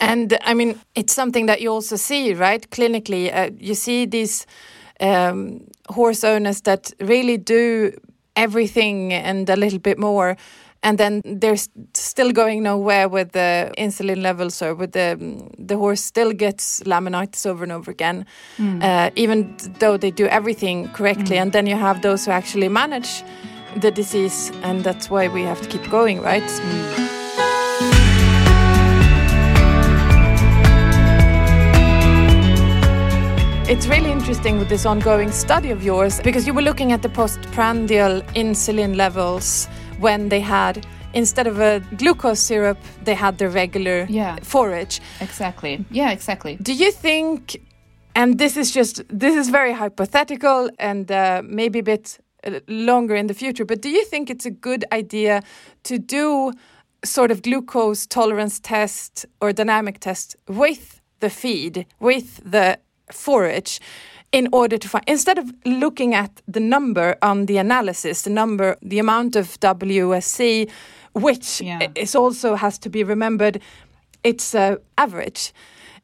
And 0.00 0.32
I 0.50 0.54
mean, 0.54 0.74
it's 0.94 1.14
something 1.14 1.46
that 1.46 1.60
you 1.60 1.74
also 1.74 1.96
see, 1.96 2.34
right? 2.34 2.70
Clinically, 2.70 3.24
uh, 3.32 3.50
you 3.68 3.74
see 3.74 4.06
these 4.06 4.46
um, 5.00 5.60
horse 5.94 6.24
owners 6.26 6.60
that 6.62 6.92
really 7.00 7.38
do 7.38 7.92
everything 8.34 9.12
and 9.12 9.48
a 9.50 9.56
little 9.56 9.78
bit 9.78 9.98
more. 9.98 10.36
And 10.84 10.98
then 10.98 11.22
they're 11.24 11.56
still 11.94 12.32
going 12.32 12.64
nowhere 12.64 13.08
with 13.08 13.32
the 13.32 13.72
insulin 13.78 14.20
levels, 14.20 14.60
or 14.62 14.74
with 14.74 14.92
the 14.92 15.16
the 15.56 15.76
horse 15.76 16.02
still 16.02 16.32
gets 16.32 16.82
laminitis 16.82 17.46
over 17.46 17.62
and 17.62 17.72
over 17.72 17.90
again, 17.90 18.26
hmm. 18.56 18.80
uh, 18.82 19.10
even 19.14 19.54
though 19.78 19.96
they 19.96 20.10
do 20.10 20.26
everything 20.26 20.88
correctly. 20.88 21.36
Hmm. 21.36 21.42
And 21.42 21.52
then 21.52 21.66
you 21.66 21.76
have 21.76 22.02
those 22.02 22.24
who 22.26 22.32
actually 22.32 22.68
manage 22.68 23.22
the 23.76 23.90
disease, 23.90 24.50
and 24.62 24.82
that's 24.82 25.08
why 25.08 25.28
we 25.28 25.42
have 25.42 25.60
to 25.62 25.68
keep 25.68 25.88
going, 25.88 26.20
right? 26.20 26.42
Hmm. 26.42 27.12
It's 33.72 33.86
really 33.86 34.10
interesting 34.10 34.58
with 34.58 34.68
this 34.68 34.84
ongoing 34.84 35.30
study 35.30 35.70
of 35.70 35.82
yours 35.82 36.20
because 36.20 36.46
you 36.46 36.52
were 36.52 36.60
looking 36.60 36.92
at 36.92 37.00
the 37.00 37.08
postprandial 37.08 38.20
insulin 38.34 38.96
levels 38.96 39.66
when 40.02 40.28
they 40.28 40.40
had 40.40 40.86
instead 41.14 41.46
of 41.46 41.60
a 41.60 41.80
glucose 41.96 42.40
syrup 42.40 42.78
they 43.04 43.14
had 43.14 43.36
the 43.38 43.48
regular 43.48 44.06
Yeah. 44.08 44.36
forage. 44.42 45.00
Exactly. 45.20 45.84
Yeah, 45.90 46.10
exactly. 46.12 46.56
Do 46.62 46.72
you 46.72 46.90
think 46.92 47.56
and 48.14 48.38
this 48.38 48.56
is 48.56 48.74
just 48.74 49.02
this 49.20 49.34
is 49.36 49.48
very 49.50 49.72
hypothetical 49.72 50.70
and 50.78 51.10
uh, 51.10 51.42
maybe 51.44 51.78
a 51.78 51.82
bit 51.82 52.18
uh, 52.44 52.60
longer 52.68 53.14
in 53.16 53.26
the 53.26 53.34
future 53.34 53.64
but 53.64 53.80
do 53.82 53.88
you 53.88 54.04
think 54.04 54.28
it's 54.30 54.46
a 54.46 54.50
good 54.50 54.84
idea 54.92 55.40
to 55.82 55.98
do 55.98 56.52
sort 57.04 57.30
of 57.30 57.40
glucose 57.42 58.06
tolerance 58.06 58.60
test 58.60 59.26
or 59.40 59.52
dynamic 59.52 59.98
test 59.98 60.36
with 60.48 61.00
the 61.20 61.30
feed 61.30 61.86
with 62.00 62.40
the 62.52 62.78
forage 63.10 63.80
in 64.32 64.48
order 64.52 64.78
to 64.78 64.88
find 64.88 65.04
instead 65.06 65.38
of 65.38 65.52
looking 65.64 66.14
at 66.14 66.30
the 66.48 66.60
number 66.60 67.16
on 67.22 67.46
the 67.46 67.58
analysis 67.58 68.22
the 68.22 68.30
number 68.30 68.76
the 68.82 68.98
amount 68.98 69.36
of 69.36 69.58
WSC 69.60 70.68
which 71.14 71.60
Yeah. 71.60 71.88
is 71.94 72.14
also 72.16 72.54
has 72.54 72.78
to 72.78 72.88
be 72.90 73.04
remembered 73.04 73.60
it's 74.24 74.54
uh, 74.54 74.76
average 74.96 75.52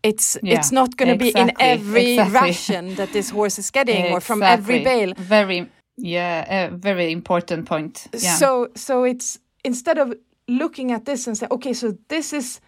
it's 0.03 0.37
Yeah, 0.43 0.59
it's 0.59 0.71
not 0.73 0.97
going 0.97 1.19
to 1.19 1.25
be 1.25 1.31
in 1.41 1.51
every 1.59 2.13
exactly. 2.19 2.49
ration 2.49 2.95
that 2.97 3.13
this 3.13 3.31
horse 3.31 3.59
is 3.59 3.71
getting 3.71 4.13
or 4.13 4.21
from 4.21 4.43
every 4.43 4.85
bale 4.85 5.13
Very, 5.17 5.67
yeah, 5.97 6.67
a 6.67 6.71
very 6.71 7.11
important 7.13 7.67
point. 7.67 8.07
Yeah. 8.13 8.37
so 8.37 8.69
so 8.77 9.05
it's 9.05 9.39
instead 9.65 9.99
of 9.99 10.13
looking 10.47 10.93
at 10.93 11.05
this 11.05 11.27
and 11.27 11.37
say 11.37 11.47
okay 11.51 11.73
so 11.75 11.93
this 12.09 12.33
is 12.33 12.61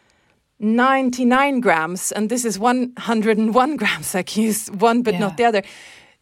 99 0.61 1.61
grams 1.61 2.13
and 2.13 2.29
this 2.29 2.45
is 2.45 2.59
101 2.59 3.77
grams 3.81 4.15
i 4.15 4.23
can 4.23 4.43
use 4.43 4.69
one 4.69 5.03
but 5.03 5.15
Yeah. 5.15 5.21
not 5.21 5.37
the 5.37 5.45
other 5.45 5.63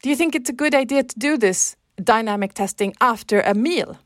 do 0.02 0.08
you 0.08 0.16
think 0.16 0.34
it's 0.34 0.48
a 0.50 0.52
good 0.54 0.74
idea 0.74 1.02
to 1.02 1.18
do 1.18 1.36
this 1.36 1.76
dynamic 2.02 2.54
testing 2.54 2.94
after 3.00 3.40
a 3.40 3.52
meal 3.54 3.96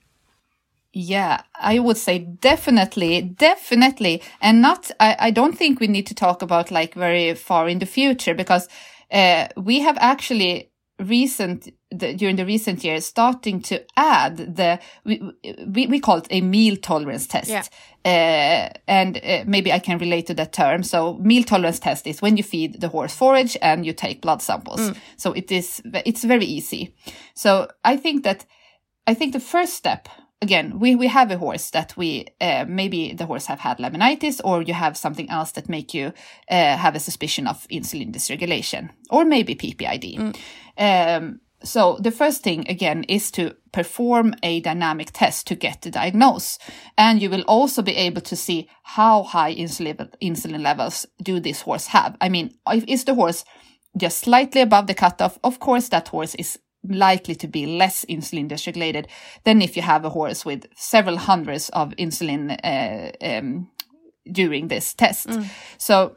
Yeah, 0.94 1.40
I 1.74 1.78
would 1.78 1.96
say 1.96 2.18
definitely, 2.18 3.22
definitely. 3.22 4.20
And 4.40 4.60
not, 4.60 4.90
I, 5.00 5.16
I 5.28 5.30
don't 5.32 5.56
think 5.56 5.80
we 5.80 5.86
need 5.86 6.06
to 6.08 6.14
talk 6.14 6.42
about 6.42 6.70
like 6.70 6.92
very 6.94 7.34
far 7.34 7.66
in 7.68 7.78
the 7.78 7.86
future 7.86 8.34
because 8.34 8.68
uh, 9.10 9.46
we 9.56 9.80
have 9.80 9.96
actually 10.00 10.70
recent, 10.98 11.68
the, 11.92 12.14
during 12.14 12.36
the 12.36 12.46
recent 12.46 12.82
years, 12.82 13.06
starting 13.06 13.60
to 13.62 13.84
add 13.96 14.36
the, 14.36 14.80
we, 15.04 15.22
we, 15.66 15.86
we 15.86 16.00
call 16.00 16.18
it 16.18 16.26
a 16.30 16.40
meal 16.40 16.76
tolerance 16.76 17.26
test. 17.26 17.50
Yeah. 17.50 17.64
Uh, 18.04 18.76
and 18.88 19.20
uh, 19.22 19.44
maybe 19.46 19.72
I 19.72 19.78
can 19.78 19.98
relate 19.98 20.26
to 20.26 20.34
that 20.34 20.52
term. 20.52 20.82
So 20.82 21.14
meal 21.18 21.44
tolerance 21.44 21.78
test 21.78 22.06
is 22.06 22.20
when 22.20 22.36
you 22.36 22.42
feed 22.42 22.80
the 22.80 22.88
horse 22.88 23.14
forage 23.14 23.56
and 23.62 23.86
you 23.86 23.92
take 23.92 24.20
blood 24.22 24.42
samples. 24.42 24.92
So 25.16 25.32
it 25.32 25.52
is, 25.52 25.82
it's 26.04 26.24
very 26.24 26.46
easy. 26.46 26.94
So 27.34 27.68
I 27.84 27.96
think 27.96 28.24
that 28.24 28.44
I 29.06 29.14
think 29.14 29.32
the 29.32 29.40
first 29.40 29.74
step 29.74 30.08
again, 30.42 30.80
we, 30.80 30.96
we 30.96 31.06
have 31.06 31.30
a 31.30 31.38
horse 31.38 31.70
that 31.70 31.96
we 31.96 32.26
uh, 32.40 32.66
maybe 32.68 33.14
the 33.14 33.26
horse 33.26 33.46
have 33.46 33.60
had 33.60 33.78
laminitis, 33.78 34.40
or 34.44 34.60
you 34.62 34.74
have 34.74 34.96
something 34.96 35.30
else 35.30 35.52
that 35.52 35.68
make 35.68 35.94
you 35.94 36.12
uh, 36.50 36.76
have 36.76 36.96
a 36.96 37.00
suspicion 37.00 37.46
of 37.46 37.66
insulin 37.68 38.12
dysregulation, 38.12 38.90
or 39.08 39.24
maybe 39.24 39.54
PPID. 39.54 40.36
Um, 40.76 41.40
so 41.64 41.98
the 42.00 42.10
first 42.10 42.42
thing 42.42 42.68
again 42.68 43.04
is 43.04 43.30
to 43.32 43.54
perform 43.72 44.34
a 44.42 44.60
dynamic 44.60 45.10
test 45.12 45.46
to 45.46 45.54
get 45.54 45.82
the 45.82 45.90
diagnosis, 45.90 46.58
and 46.96 47.22
you 47.22 47.30
will 47.30 47.42
also 47.42 47.82
be 47.82 47.96
able 47.96 48.20
to 48.22 48.36
see 48.36 48.68
how 48.82 49.22
high 49.22 49.54
insulin 49.54 50.08
insulin 50.20 50.62
levels 50.62 51.06
do 51.22 51.40
this 51.40 51.62
horse 51.62 51.86
have. 51.88 52.16
I 52.20 52.28
mean, 52.28 52.54
if- 52.66 52.84
is 52.88 53.04
the 53.04 53.14
horse 53.14 53.44
just 53.96 54.18
slightly 54.18 54.60
above 54.60 54.86
the 54.86 54.94
cutoff? 54.94 55.38
Of 55.42 55.58
course, 55.58 55.88
that 55.88 56.08
horse 56.08 56.34
is 56.36 56.58
likely 56.88 57.34
to 57.36 57.46
be 57.46 57.66
less 57.66 58.04
insulin 58.08 58.48
dysregulated 58.48 59.06
than 59.44 59.62
if 59.62 59.76
you 59.76 59.82
have 59.82 60.04
a 60.04 60.10
horse 60.10 60.44
with 60.44 60.66
several 60.74 61.16
hundreds 61.16 61.68
of 61.70 61.90
insulin 61.96 62.58
uh, 62.64 63.12
um, 63.24 63.70
during 64.30 64.68
this 64.68 64.94
test. 64.94 65.28
So 65.78 66.16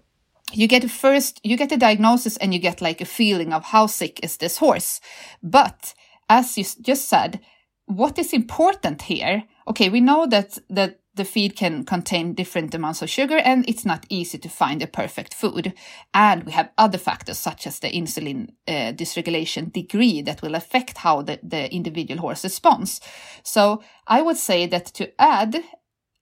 you 0.51 0.67
get 0.67 0.83
a 0.83 0.89
first, 0.89 1.39
you 1.43 1.57
get 1.57 1.71
a 1.71 1.77
diagnosis 1.77 2.37
and 2.37 2.53
you 2.53 2.59
get 2.59 2.81
like 2.81 3.01
a 3.01 3.05
feeling 3.05 3.53
of 3.53 3.65
how 3.65 3.87
sick 3.87 4.19
is 4.23 4.37
this 4.37 4.57
horse. 4.57 5.01
But 5.41 5.93
as 6.29 6.57
you 6.57 6.65
just 6.81 7.09
said, 7.09 7.39
what 7.85 8.17
is 8.17 8.33
important 8.33 9.03
here? 9.03 9.43
Okay, 9.67 9.89
we 9.89 10.01
know 10.01 10.25
that 10.27 10.57
that 10.69 10.99
the 11.15 11.25
feed 11.25 11.55
can 11.55 11.85
contain 11.85 12.33
different 12.33 12.75
amounts 12.75 13.01
of 13.01 13.09
sugar 13.09 13.37
and 13.37 13.67
it's 13.69 13.85
not 13.85 14.05
easy 14.09 14.37
to 14.37 14.49
find 14.49 14.81
a 14.81 14.87
perfect 14.87 15.33
food. 15.33 15.73
And 16.13 16.43
we 16.43 16.51
have 16.51 16.71
other 16.77 16.97
factors 16.97 17.37
such 17.37 17.65
as 17.65 17.79
the 17.79 17.89
insulin 17.89 18.49
uh, 18.67 18.91
dysregulation 18.91 19.71
degree 19.71 20.21
that 20.23 20.41
will 20.41 20.55
affect 20.55 20.97
how 20.97 21.21
the, 21.21 21.39
the 21.41 21.73
individual 21.73 22.19
horse 22.19 22.43
responds. 22.43 22.99
So 23.43 23.81
I 24.07 24.21
would 24.21 24.37
say 24.37 24.67
that 24.67 24.87
to 24.87 25.09
add 25.19 25.63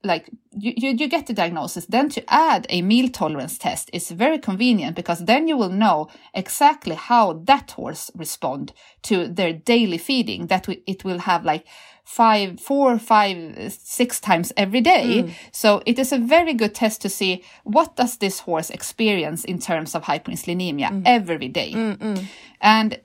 like 0.04 0.30
you, 0.52 0.74
you, 0.76 0.90
you 0.92 1.08
get 1.08 1.28
the 1.28 1.34
diagnosis, 1.34 1.86
then 1.86 2.10
to 2.10 2.24
add 2.34 2.66
a 2.70 2.82
meal 2.82 3.10
tolerance 3.10 3.58
test 3.58 3.90
is 3.94 4.12
very 4.12 4.38
convenient 4.38 4.96
because 4.96 5.26
then 5.26 5.48
you 5.48 5.58
will 5.58 5.70
know 5.70 6.10
exactly 6.34 6.96
how 6.96 7.34
that 7.46 7.72
horse 7.72 8.12
respond 8.16 8.74
to 9.04 9.28
their 9.28 9.54
daily 9.54 9.98
feeding. 9.98 10.48
That 10.48 10.68
we, 10.68 10.84
it 10.86 11.04
will 11.04 11.20
have 11.20 11.46
like 11.46 11.66
five, 12.04 12.60
four, 12.60 13.00
five, 13.00 13.72
six 13.72 14.20
times 14.20 14.52
every 14.58 14.82
day. 14.82 15.24
Mm. 15.24 15.32
So 15.52 15.82
it 15.86 15.98
is 15.98 16.12
a 16.12 16.18
very 16.18 16.54
good 16.54 16.76
test 16.76 17.02
to 17.02 17.10
see 17.10 17.44
what 17.64 17.96
does 17.96 18.18
this 18.18 18.40
horse 18.40 18.70
experience 18.70 19.46
in 19.46 19.60
terms 19.60 19.96
of 19.96 20.04
hyperinsulinemia 20.04 20.90
mm. 20.90 21.04
every 21.06 21.48
day. 21.48 21.72
Mm, 21.72 22.26
and 22.62 23.00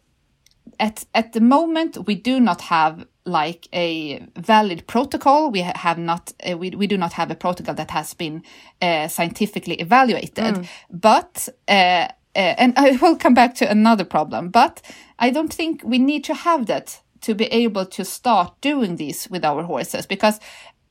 at 0.81 1.05
at 1.15 1.33
the 1.33 1.41
moment 1.41 2.07
we 2.07 2.15
do 2.15 2.41
not 2.41 2.61
have 2.63 3.07
like 3.29 3.69
a 3.73 4.27
valid 4.37 4.87
protocol. 4.87 5.51
We 5.51 5.61
have 5.61 5.99
not 5.99 6.33
uh, 6.49 6.57
we, 6.57 6.71
we 6.71 6.87
do 6.87 6.97
not 6.97 7.13
have 7.13 7.31
a 7.31 7.35
protocol 7.35 7.75
that 7.75 7.91
has 7.91 8.15
been 8.15 8.43
uh, 8.83 9.09
scientifically 9.09 9.77
evaluated. 9.77 10.69
But 10.91 11.49
uh, 11.69 12.09
uh, 12.37 12.55
and 12.59 12.75
i 12.77 12.93
will 13.03 13.17
come 13.17 13.35
back 13.35 13.55
to 13.57 13.71
another 13.71 14.05
problem. 14.05 14.49
But 14.49 14.83
i 15.19 15.31
don't 15.31 15.53
think 15.53 15.83
we 15.85 15.99
need 15.99 16.25
to 16.25 16.35
have 16.35 16.67
that 16.67 17.01
to 17.21 17.35
be 17.35 17.47
able 17.47 17.87
to 17.87 18.05
start 18.05 18.61
doing 18.61 18.97
this 18.97 19.29
with 19.29 19.45
our 19.45 19.63
horses 19.65 20.07
because 20.07 20.41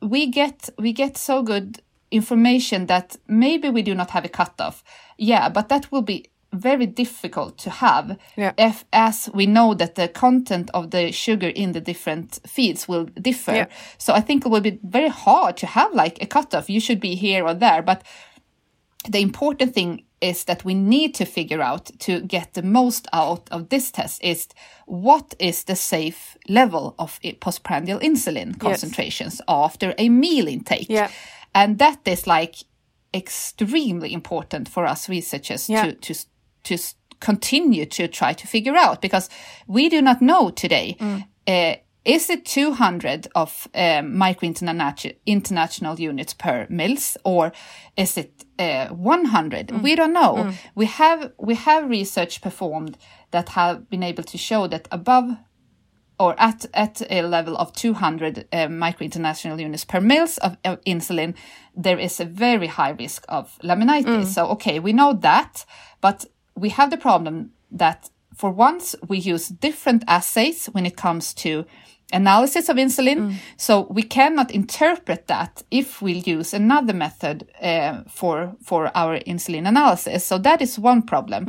we 0.01 0.27
get 0.27 0.69
we 0.77 0.93
get 0.93 1.17
so 1.17 1.41
good 1.41 1.81
information 2.11 2.85
that 2.85 3.17
maybe 3.27 3.69
we 3.69 3.81
do 3.81 3.95
not 3.95 4.11
have 4.11 4.25
a 4.25 4.29
cutoff. 4.29 4.83
Yeah 5.17 5.49
but 5.49 5.69
that 5.69 5.91
will 5.91 6.03
be 6.03 6.25
very 6.53 6.85
difficult 6.87 7.57
to 7.57 7.69
have 7.69 8.17
Yeah. 8.35 8.53
if 8.57 8.85
as 8.93 9.29
we 9.33 9.45
know 9.45 9.73
that 9.75 9.95
the 9.95 10.07
content 10.07 10.69
of 10.73 10.91
the 10.91 11.11
sugar 11.11 11.49
in 11.49 11.73
the 11.73 11.81
different 11.81 12.39
feeds 12.47 12.87
will 12.87 13.05
differ 13.21 13.53
Yeah. 13.55 13.65
so 13.97 14.13
i 14.13 14.21
think 14.21 14.45
it 14.45 14.49
will 14.49 14.61
be 14.61 14.79
very 14.83 15.09
hard 15.09 15.57
to 15.57 15.65
have 15.67 15.93
like 15.93 16.21
a 16.21 16.25
cutoff 16.25 16.69
you 16.69 16.79
should 16.79 16.99
be 16.99 17.15
here 17.15 17.43
or 17.45 17.53
there 17.53 17.81
but 17.81 18.01
the 19.09 19.19
important 19.19 19.73
thing 19.73 20.03
is 20.21 20.45
that 20.45 20.63
we 20.65 20.73
need 20.73 21.13
to 21.15 21.25
figure 21.25 21.61
out 21.61 21.91
to 21.99 22.21
get 22.21 22.53
the 22.53 22.63
most 22.63 23.07
out 23.13 23.47
of 23.51 23.69
this 23.69 23.91
test 23.91 24.23
is 24.23 24.47
what 24.85 25.35
is 25.39 25.63
the 25.65 25.75
safe 25.75 26.37
level 26.49 26.95
of 26.97 27.19
postprandial 27.39 27.99
insulin 27.99 28.57
concentrations 28.59 29.41
after 29.47 29.93
a 29.97 30.09
meal 30.09 30.47
intake 30.47 30.87
Yeah. 30.89 31.09
and 31.53 31.77
that 31.77 31.99
is 32.05 32.25
like 32.25 32.55
extremely 33.13 34.13
important 34.13 34.69
for 34.69 34.85
us 34.85 35.09
researchers 35.09 35.69
Yeah. 35.69 35.83
to 35.85 35.93
to 35.93 36.13
to 36.69 36.77
continue 37.19 37.85
to 37.85 38.07
try 38.07 38.33
to 38.33 38.45
figure 38.47 38.75
out 38.75 39.01
because 39.01 39.29
we 39.67 39.89
do 39.89 40.01
not 40.01 40.21
know 40.21 40.51
today 40.51 40.95
uh, 41.47 41.75
is 42.05 42.29
it 42.29 42.45
200 42.45 43.27
of 43.35 43.67
um, 43.75 44.15
micro 44.17 44.47
international 44.47 45.13
international 45.25 45.99
units 45.99 46.33
per 46.33 46.65
mils 46.69 47.17
or 47.23 47.51
is 47.95 48.17
it 48.17 48.45
uh, 48.59 48.87
100 48.87 49.71
we 49.83 49.95
don't 49.95 50.13
know. 50.13 50.35
We 50.75 50.85
have 50.85 51.31
we 51.37 51.55
have 51.55 51.89
research 51.89 52.41
performed 52.41 52.97
that 53.31 53.49
have 53.49 53.89
been 53.89 54.03
able 54.03 54.23
to 54.23 54.37
show 54.37 54.67
that 54.67 54.87
above 54.91 55.25
or 56.19 56.33
at 56.39 56.65
at 56.73 57.01
a 57.11 57.21
level 57.21 57.55
of 57.57 57.71
200 57.73 58.47
uh, 58.51 58.67
micro 58.69 59.05
international 59.05 59.59
units 59.61 59.85
per 59.85 59.99
mils 60.01 60.37
of, 60.39 60.57
of 60.63 60.79
insulin, 60.85 61.35
there 61.75 61.99
is 61.99 62.19
a 62.19 62.25
very 62.25 62.67
high 62.67 62.95
risk 62.99 63.25
of 63.29 63.59
laminitis. 63.63 64.25
So 64.33 64.47
okay, 64.51 64.79
we 64.79 64.93
know 64.93 65.13
that, 65.21 65.65
but 66.01 66.25
we 66.57 66.69
have 66.69 66.89
the 66.89 66.97
problem 66.97 67.51
that 67.71 68.09
for 68.35 68.51
once 68.51 68.95
we 69.07 69.17
use 69.17 69.47
different 69.47 70.03
assays 70.07 70.67
when 70.67 70.85
it 70.85 70.95
comes 70.95 71.33
to 71.33 71.65
analysis 72.13 72.69
of 72.69 72.77
insulin. 72.77 73.17
So 73.57 73.87
we 73.89 74.03
cannot 74.03 74.51
interpret 74.51 75.27
that 75.27 75.63
if 75.71 76.01
we 76.01 76.13
use 76.13 76.53
another 76.53 76.93
method 76.93 77.47
uh, 77.61 78.03
for 78.07 78.55
for 78.63 78.91
our 78.95 79.19
insulin 79.19 79.67
analysis. 79.67 80.23
So 80.23 80.37
that 80.39 80.61
is 80.61 80.79
one 80.79 81.01
problem. 81.01 81.43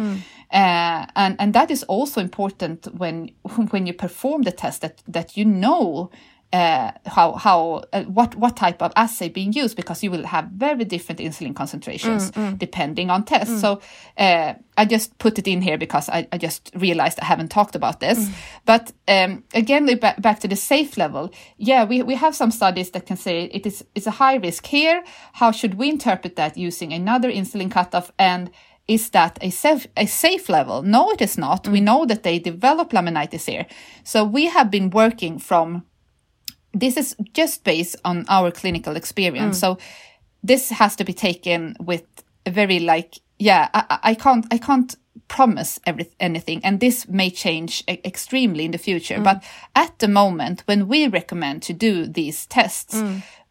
Uh, 0.51 1.07
and 1.15 1.37
and 1.39 1.53
that 1.53 1.71
is 1.71 1.85
also 1.85 2.21
important 2.21 2.87
when 2.97 3.31
when 3.71 3.87
you 3.87 3.95
perform 3.95 4.43
the 4.43 4.53
test 4.53 4.81
that 4.81 5.03
that 5.07 5.37
you 5.37 5.45
know 5.45 6.11
uh, 6.53 6.93
how 7.05 7.33
how 7.33 7.83
uh, 7.93 8.05
what 8.05 8.35
what 8.37 8.57
type 8.57 8.83
of 8.83 8.91
assay 8.97 9.29
being 9.29 9.53
used 9.53 9.77
because 9.77 10.03
you 10.03 10.11
will 10.11 10.25
have 10.25 10.47
very 10.47 10.85
different 10.85 11.21
insulin 11.21 11.55
concentrations 11.55 12.31
depending 12.57 13.11
on 13.11 13.25
tests. 13.25 13.61
So 13.61 13.81
uh, 14.17 14.55
I 14.77 14.85
just 14.87 15.19
put 15.19 15.39
it 15.39 15.47
in 15.47 15.61
here 15.61 15.77
because 15.77 16.09
I, 16.09 16.27
I 16.33 16.39
just 16.39 16.71
realized 16.75 17.19
I 17.21 17.27
haven't 17.27 17.51
talked 17.51 17.75
about 17.75 18.01
this. 18.01 18.31
But 18.65 18.93
um, 19.09 19.45
again, 19.53 19.87
back, 19.99 20.23
back 20.23 20.41
to 20.41 20.49
the 20.49 20.57
safe 20.57 20.97
level. 20.97 21.31
Yeah, 21.59 21.85
we, 21.85 22.03
we 22.03 22.15
have 22.15 22.35
some 22.35 22.51
studies 22.51 22.91
that 22.93 23.07
can 23.07 23.17
say 23.17 23.45
it 23.45 23.67
is 23.67 23.85
it's 23.95 24.07
a 24.07 24.13
high 24.13 24.37
risk 24.37 24.67
here. 24.67 25.05
How 25.35 25.53
should 25.53 25.75
we 25.75 25.91
interpret 25.91 26.37
that 26.37 26.57
using 26.57 26.93
another 26.93 27.31
insulin 27.31 27.71
cutoff 27.71 28.11
and 28.19 28.51
is 28.87 29.11
that 29.11 29.39
a 29.43 29.51
safe, 29.51 29.87
a 29.97 30.07
safe 30.07 30.49
level? 30.49 30.83
No, 30.83 31.11
it 31.11 31.21
is 31.21 31.37
not. 31.37 31.69
We 31.69 31.81
know 31.81 32.07
that 32.07 32.23
they 32.23 32.39
develop 32.39 32.91
laminitis 32.93 33.45
here. 33.45 33.67
So 34.03 34.25
we 34.25 34.47
have 34.47 34.71
been 34.71 34.89
working 34.89 35.39
from 35.39 35.85
this 36.73 36.97
is 36.97 37.17
just 37.35 37.65
based 37.65 37.97
on 38.05 38.25
our 38.29 38.51
clinical 38.51 38.97
experience. 38.97 39.59
So 39.61 39.79
this 40.43 40.71
has 40.71 40.97
to 40.97 41.05
be 41.05 41.13
taken 41.13 41.77
with 41.81 42.05
a 42.47 42.51
very 42.51 42.79
like, 42.81 43.15
yeah, 43.39 43.69
I, 43.75 43.99
I- 44.03 44.15
can't, 44.15 44.47
I 44.51 44.59
can't 44.59 44.95
promise 45.29 45.81
every, 45.85 46.07
anything. 46.21 46.61
And 46.65 46.81
this 46.81 47.07
may 47.09 47.31
change 47.31 47.83
e- 47.89 48.01
extremely 48.05 48.65
in 48.65 48.71
the 48.71 48.79
future. 48.79 49.21
But 49.21 49.43
at 49.75 49.99
the 49.99 50.09
moment, 50.09 50.63
when 50.67 50.89
we 50.89 51.09
recommend 51.09 51.63
to 51.65 51.73
do 51.73 52.07
these 52.07 52.47
tests, 52.47 53.03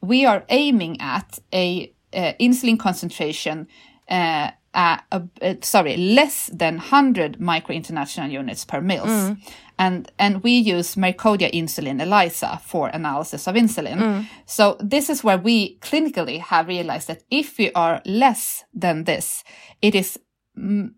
we 0.02 0.26
are 0.26 0.44
aiming 0.50 0.98
at 1.02 1.40
a, 1.54 1.92
uh 2.14 2.34
insulin 2.40 2.78
concentration, 2.80 3.68
uh, 4.10 4.52
uh, 4.74 4.98
uh, 5.12 5.20
uh, 5.42 5.54
sorry, 5.62 5.98
less 5.98 6.50
than 6.54 6.76
100 6.78 7.40
micro 7.40 7.76
international 7.76 8.30
units 8.30 8.64
per 8.66 8.80
mils. 8.82 9.36
And, 9.80 10.12
and 10.18 10.44
we 10.44 10.52
use 10.58 10.96
Mercodia 10.96 11.52
insulin 11.54 12.02
ELISA 12.02 12.60
for 12.66 12.90
analysis 12.90 13.48
of 13.48 13.56
insulin. 13.56 14.26
So 14.46 14.76
this 14.80 15.10
is 15.10 15.24
where 15.24 15.38
we 15.38 15.78
clinically 15.80 16.40
have 16.40 16.68
realized 16.68 17.08
that 17.08 17.24
if 17.30 17.58
we 17.58 17.72
are 17.74 18.02
less 18.06 18.66
than 18.74 19.04
this, 19.04 19.44
it 19.82 19.94
is 19.96 20.20
mm, 20.58 20.92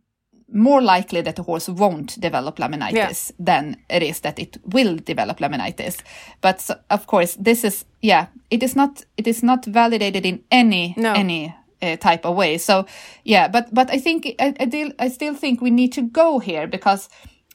more 0.54 0.82
likely 0.82 1.22
that 1.22 1.36
the 1.36 1.44
horse 1.44 1.70
won't 1.70 2.20
develop 2.20 2.58
laminitis 2.58 3.32
than 3.46 3.78
it 3.90 4.02
is 4.04 4.20
that 4.22 4.40
it 4.40 4.58
will 4.74 4.96
develop 4.96 5.40
laminitis. 5.40 5.98
But 6.42 6.62
so, 6.62 6.76
of 6.90 7.06
course, 7.06 7.36
this 7.36 7.64
is 7.64 7.86
yeah, 8.02 8.28
it 8.50 8.64
is 8.64 8.76
not 8.76 9.04
it 9.18 9.28
is 9.28 9.44
not 9.44 9.66
validated 9.66 10.26
in 10.26 10.44
any 10.52 10.94
No. 10.98 11.14
any 11.14 11.54
uh, 11.82 11.98
type 11.98 12.26
of 12.26 12.36
way. 12.36 12.58
So 12.58 12.86
yeah, 13.24 13.48
but 13.48 13.74
but 13.74 13.90
I 13.92 14.00
think 14.00 14.26
I, 14.40 14.54
I, 14.60 14.66
deal, 14.66 14.92
I 15.00 15.10
still 15.10 15.36
think 15.36 15.62
we 15.62 15.70
need 15.70 15.92
to 15.94 16.02
go 16.02 16.40
here 16.40 16.68
because 16.68 17.10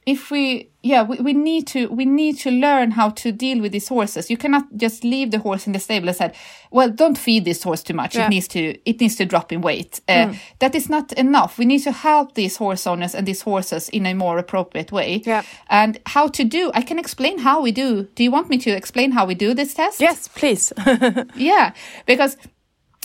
if 0.07 0.31
we 0.31 0.69
yeah 0.83 1.03
we, 1.03 1.17
we 1.17 1.33
need 1.33 1.67
to 1.67 1.89
we 1.89 2.05
need 2.05 2.39
to 2.39 2.51
learn 2.51 2.91
how 2.91 3.09
to 3.09 3.33
deal 3.33 3.61
with 3.61 3.73
these 3.73 3.89
horses. 3.89 4.31
You 4.31 4.37
cannot 4.37 4.65
just 4.77 5.03
leave 5.03 5.31
the 5.31 5.39
horse 5.39 5.67
in 5.67 5.73
the 5.73 5.79
stable 5.79 6.09
and 6.09 6.17
said 6.17 6.35
well 6.71 6.91
don't 6.91 7.17
feed 7.17 7.45
this 7.45 7.63
horse 7.63 7.83
too 7.83 7.95
much. 7.95 8.15
Yeah. 8.15 8.27
it 8.27 8.31
needs 8.31 8.49
to 8.49 8.79
it 8.85 9.01
needs 9.01 9.17
to 9.17 9.25
drop 9.25 9.51
in 9.53 9.63
weight. 9.63 10.01
Uh, 10.09 10.35
that 10.59 10.75
is 10.75 10.91
not 10.91 11.13
enough. 11.15 11.59
We 11.59 11.65
need 11.65 11.81
to 11.81 11.93
help 11.93 12.35
these 12.35 12.57
horse 12.57 12.87
owners 12.87 13.15
and 13.15 13.27
these 13.27 13.43
horses 13.43 13.89
in 13.89 14.05
a 14.07 14.15
more 14.15 14.39
appropriate 14.39 14.93
way. 14.93 15.23
Yeah. 15.25 15.43
and 15.71 15.99
how 16.07 16.29
to 16.29 16.45
do 16.45 16.71
i 16.75 16.83
can 16.83 16.99
explain 16.99 17.39
how 17.39 17.63
we 17.63 17.73
do. 17.73 18.05
Do 18.15 18.23
you 18.23 18.31
want 18.31 18.49
me 18.51 18.59
to 18.59 18.71
explain 18.71 19.13
how 19.13 19.25
we 19.25 19.35
do 19.35 19.55
this 19.55 19.75
test? 19.75 20.01
Yes, 20.01 20.29
please. 20.29 20.73
yeah 21.35 21.73
because 22.07 22.37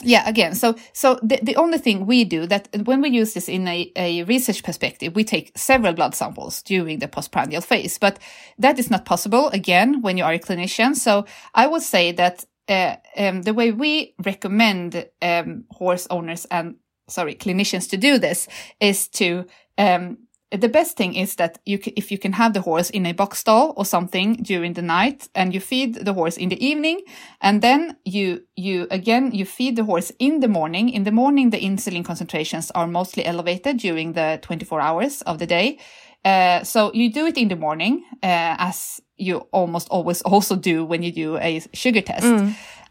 yeah 0.04 0.28
again 0.28 0.56
so 0.56 0.76
so 0.94 1.20
the, 1.22 1.40
the 1.44 1.56
only 1.56 1.78
thing 1.78 2.06
we 2.06 2.24
do 2.24 2.46
that 2.46 2.68
when 2.86 3.02
we 3.02 3.10
use 3.10 3.34
this 3.34 3.50
in 3.50 3.68
a, 3.68 3.92
a 3.96 4.24
research 4.24 4.64
perspective 4.64 5.16
we 5.16 5.24
take 5.24 5.52
several 5.58 5.94
blood 5.94 6.16
samples 6.16 6.62
during 6.64 7.00
the 7.00 7.08
postprandial 7.08 7.62
phase 7.62 7.98
but 7.98 8.20
that 8.58 8.80
is 8.80 8.90
not 8.90 9.06
possible 9.06 9.50
again 9.50 10.02
when 10.02 10.18
you 10.18 10.24
are 10.24 10.34
a 10.34 10.40
clinician. 10.40 10.96
So 10.96 11.26
i 11.54 11.68
would 11.68 11.82
say 11.82 12.12
that 12.14 12.46
uh, 12.70 12.96
um, 13.18 13.42
the 13.42 13.54
way 13.54 13.72
we 13.72 14.14
recommend 14.24 15.08
um, 15.22 15.66
horse 15.72 16.08
owners 16.10 16.46
and 16.52 16.76
sorry 17.08 17.36
clinicians 17.36 17.90
to 17.90 17.98
do 17.98 18.20
this 18.20 18.48
is 18.80 19.08
to 19.08 19.46
um, 19.78 20.18
the 20.52 20.70
best 20.70 20.98
thing 20.98 21.14
is 21.14 21.36
that 21.36 21.60
you 21.66 21.78
c- 21.78 21.94
if 21.96 22.12
you 22.12 22.18
can 22.18 22.34
have 22.34 22.54
the 22.54 22.62
horse 22.62 22.90
in 22.90 23.06
a 23.06 23.12
box 23.14 23.40
stall 23.40 23.74
or 23.78 23.86
something 23.86 24.34
during 24.42 24.74
the 24.74 24.82
night 24.82 25.30
and 25.36 25.54
you 25.54 25.60
feed 25.60 25.94
the 25.94 26.14
horse 26.14 26.38
in 26.38 26.50
the 26.50 26.66
evening 26.66 27.02
and 27.42 27.62
then 27.62 27.98
you 28.04 28.42
you 28.56 28.88
again 28.90 29.32
you 29.32 29.46
feed 29.46 29.76
the 29.76 29.84
horse 29.84 30.12
in 30.18 30.40
the 30.40 30.48
morning. 30.48 30.90
In 30.90 31.04
the 31.04 31.12
morning 31.12 31.52
the 31.52 31.60
insulin 31.60 32.04
concentrations 32.04 32.72
are 32.72 32.88
mostly 32.88 33.24
elevated 33.26 33.78
during 33.78 34.14
the 34.14 34.40
24 34.42 34.82
hours 34.82 35.22
of 35.24 35.38
the 35.38 35.46
day. 35.46 35.78
Uh, 36.26 36.64
so 36.64 36.92
you 36.94 37.14
do 37.14 37.28
it 37.28 37.38
in 37.38 37.48
the 37.48 37.56
morning 37.56 38.04
uh, 38.24 38.56
as 38.58 39.02
you 39.18 39.48
almost 39.52 39.88
always 39.90 40.22
also 40.26 40.56
do 40.56 40.84
when 40.84 41.04
you 41.04 41.12
do 41.12 41.38
a 41.38 41.62
sugar 41.74 42.02
test. 42.02 42.26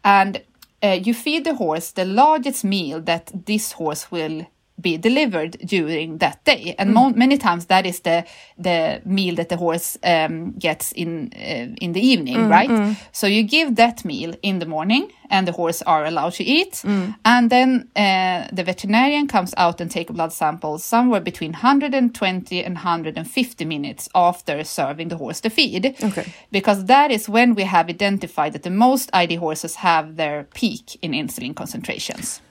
And 0.03 0.41
uh, 0.81 0.97
you 1.03 1.13
feed 1.13 1.43
the 1.43 1.55
horse 1.55 1.91
the 1.91 2.05
largest 2.05 2.63
meal 2.63 3.01
that 3.01 3.31
this 3.45 3.73
horse 3.73 4.09
will 4.11 4.47
be 4.81 4.97
delivered 4.97 5.57
during 5.65 6.17
that 6.19 6.43
day. 6.45 6.75
And 6.77 6.93
mo- 6.93 7.13
many 7.15 7.37
times 7.37 7.65
that 7.65 7.85
is 7.85 7.99
the 8.01 8.23
the 8.57 9.01
meal 9.05 9.35
that 9.35 9.49
the 9.49 9.57
horse 9.57 9.97
um, 10.03 10.51
gets 10.59 10.91
in 10.91 11.31
uh, 11.35 11.75
in 11.81 11.93
the 11.93 12.01
evening 12.01 12.49
right? 12.49 12.97
so 13.11 13.27
you 13.27 13.43
give 13.43 13.75
that 13.75 14.03
meal 14.05 14.33
in 14.41 14.59
the 14.59 14.65
morning 14.65 15.11
and 15.29 15.47
the 15.47 15.51
horse 15.51 15.81
are 15.85 16.05
allowed 16.05 16.33
to 16.33 16.43
eat. 16.43 16.83
And 17.25 17.49
then 17.49 17.87
uh, 17.95 18.47
the 18.51 18.63
veterinarian 18.63 19.27
comes 19.27 19.53
out 19.57 19.81
and 19.81 19.91
take 19.91 20.07
blood 20.13 20.33
samples 20.33 20.83
somewhere 20.83 21.21
between 21.21 21.51
120 21.51 22.63
and 22.63 22.75
150 22.75 23.65
minutes 23.65 24.09
after 24.15 24.63
serving 24.63 25.09
the 25.09 25.17
horse 25.17 25.39
the 25.41 25.49
feed. 25.49 25.95
Okay. 26.03 26.25
because 26.51 26.85
that 26.85 27.11
is 27.11 27.29
when 27.29 27.55
we 27.55 27.63
have 27.63 27.89
identified 27.89 28.53
that 28.53 28.63
the 28.63 28.69
most 28.69 29.09
ID 29.13 29.35
horses 29.35 29.75
have 29.75 30.15
their 30.15 30.47
peak 30.53 30.97
in 31.01 31.11
insulin 31.11 31.55
concentrations. 31.55 32.41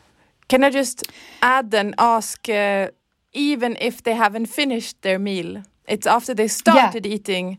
Can 0.49 0.65
I 0.65 0.71
just 0.71 1.05
add 1.43 1.75
and 1.75 1.95
ask, 1.99 2.49
uh, 2.49 2.89
even 3.33 3.77
if 3.81 4.03
they 4.03 4.15
haven't 4.15 4.47
finished 4.47 5.03
their 5.03 5.19
meal, 5.19 5.63
it's 5.87 6.07
after 6.07 6.35
they 6.35 6.49
started 6.49 7.07
eating. 7.07 7.59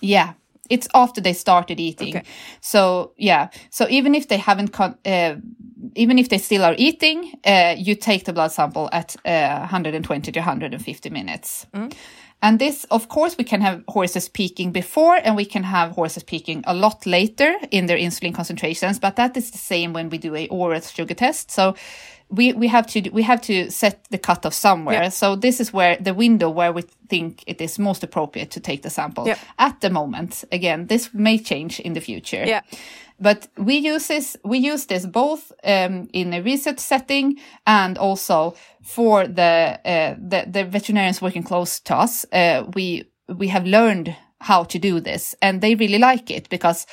Yeah, 0.00 0.32
it's 0.68 0.88
after 0.94 1.20
they 1.20 1.32
started 1.32 1.80
eating. 1.80 2.16
Okay. 2.16 2.26
So 2.60 3.12
yeah, 3.16 3.48
so 3.70 3.86
even 3.88 4.14
if 4.14 4.28
they 4.28 4.36
haven't, 4.36 4.72
con- 4.72 4.98
uh, 5.04 5.36
even 5.94 6.18
if 6.18 6.28
they 6.28 6.38
still 6.38 6.64
are 6.64 6.74
eating, 6.76 7.32
uh, 7.44 7.74
you 7.78 7.94
take 7.94 8.24
the 8.24 8.32
blood 8.32 8.52
sample 8.52 8.88
at 8.92 9.16
uh, 9.24 9.58
120 9.60 10.32
to 10.32 10.40
150 10.40 11.10
minutes. 11.10 11.66
And 12.40 12.58
this, 12.58 12.84
of 12.90 13.08
course, 13.08 13.36
we 13.36 13.44
can 13.44 13.60
have 13.60 13.82
horses 13.88 14.28
peaking 14.28 14.70
before 14.70 15.16
and 15.24 15.34
we 15.34 15.44
can 15.44 15.64
have 15.64 15.92
horses 15.92 16.22
peaking 16.22 16.62
a 16.66 16.74
lot 16.74 17.04
later 17.04 17.52
in 17.70 17.86
their 17.86 17.98
insulin 17.98 18.32
concentrations, 18.34 18.98
but 19.00 19.16
that 19.16 19.36
is 19.36 19.50
the 19.50 19.58
same 19.58 19.92
when 19.92 20.08
we 20.08 20.18
do 20.18 20.34
a 20.36 20.46
oral 20.48 20.80
sugar 20.80 21.14
test. 21.14 21.50
So 21.50 21.74
we, 22.30 22.52
we 22.52 22.68
have 22.68 22.86
to, 22.88 23.10
we 23.10 23.22
have 23.22 23.40
to 23.42 23.70
set 23.70 24.04
the 24.10 24.18
cutoff 24.18 24.54
somewhere. 24.54 25.02
Yeah. 25.02 25.08
So 25.08 25.34
this 25.34 25.60
is 25.60 25.72
where 25.72 25.96
the 25.96 26.14
window 26.14 26.48
where 26.48 26.72
we 26.72 26.82
think 27.08 27.42
it 27.46 27.60
is 27.60 27.78
most 27.78 28.04
appropriate 28.04 28.50
to 28.52 28.60
take 28.60 28.82
the 28.82 28.90
sample 28.90 29.26
Yeah. 29.26 29.38
at 29.58 29.80
the 29.80 29.90
moment. 29.90 30.44
Again, 30.52 30.86
this 30.86 31.12
may 31.12 31.38
change 31.38 31.80
in 31.80 31.94
the 31.94 32.00
future. 32.00 32.44
Yeah. 32.46 32.60
But 33.20 33.48
we 33.56 33.76
use 33.76 34.06
this, 34.06 34.36
we 34.44 34.58
use 34.58 34.86
this 34.86 35.04
both 35.06 35.52
um, 35.64 36.08
in 36.12 36.32
a 36.32 36.40
research 36.40 36.78
setting 36.78 37.36
and 37.66 37.98
also 37.98 38.54
for 38.82 39.26
the, 39.26 39.80
uh, 39.84 40.14
the, 40.18 40.44
the 40.48 40.64
veterinarians 40.64 41.20
working 41.20 41.42
close 41.42 41.80
to 41.80 41.96
us. 41.96 42.24
Uh, 42.32 42.64
we, 42.74 43.10
we 43.28 43.48
have 43.48 43.66
learned 43.66 44.16
how 44.40 44.62
to 44.64 44.78
do 44.78 45.00
this 45.00 45.34
and 45.42 45.60
they 45.60 45.74
really 45.74 45.98
like 45.98 46.30
it 46.30 46.48
because, 46.48 46.86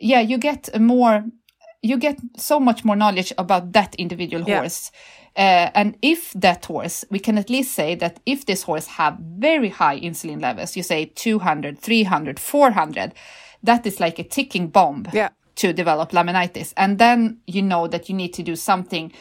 yeah, 0.00 0.20
you 0.20 0.36
get 0.36 0.68
more, 0.80 1.24
you 1.80 1.96
get 1.96 2.18
so 2.36 2.58
much 2.58 2.84
more 2.84 2.96
knowledge 2.96 3.32
about 3.38 3.72
that 3.72 3.94
individual 3.94 4.44
Yeah. 4.48 4.60
horse. 4.60 4.90
Uh, 5.36 5.70
and 5.74 5.96
if 6.02 6.32
that 6.32 6.64
horse, 6.64 7.04
we 7.10 7.20
can 7.20 7.38
at 7.38 7.48
least 7.48 7.72
say 7.72 7.94
that 7.94 8.18
if 8.26 8.46
this 8.46 8.64
horse 8.64 8.88
have 8.88 9.16
very 9.20 9.68
high 9.68 10.00
insulin 10.00 10.42
levels, 10.42 10.76
you 10.76 10.82
say 10.82 11.04
200, 11.04 11.78
300, 11.78 12.40
400, 12.40 13.14
that 13.62 13.86
is 13.86 14.00
like 14.00 14.18
a 14.18 14.24
ticking 14.24 14.66
bomb 14.68 15.06
Yeah. 15.12 15.28
To 15.58 15.72
develop 15.72 16.12
laminitis. 16.12 16.72
And 16.76 16.98
then 16.98 17.38
you 17.46 17.62
know 17.62 17.86
that 17.88 18.08
you 18.08 18.14
need 18.14 18.32
to 18.34 18.42
do 18.42 18.56
something 18.56 19.12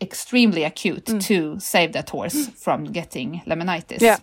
extremely 0.00 0.64
acute 0.64 1.06
to 1.20 1.58
save 1.60 1.92
that 1.92 2.10
horse 2.10 2.48
from 2.48 2.84
getting 2.84 3.42
laminitis. 3.46 4.00
Yeah. 4.00 4.18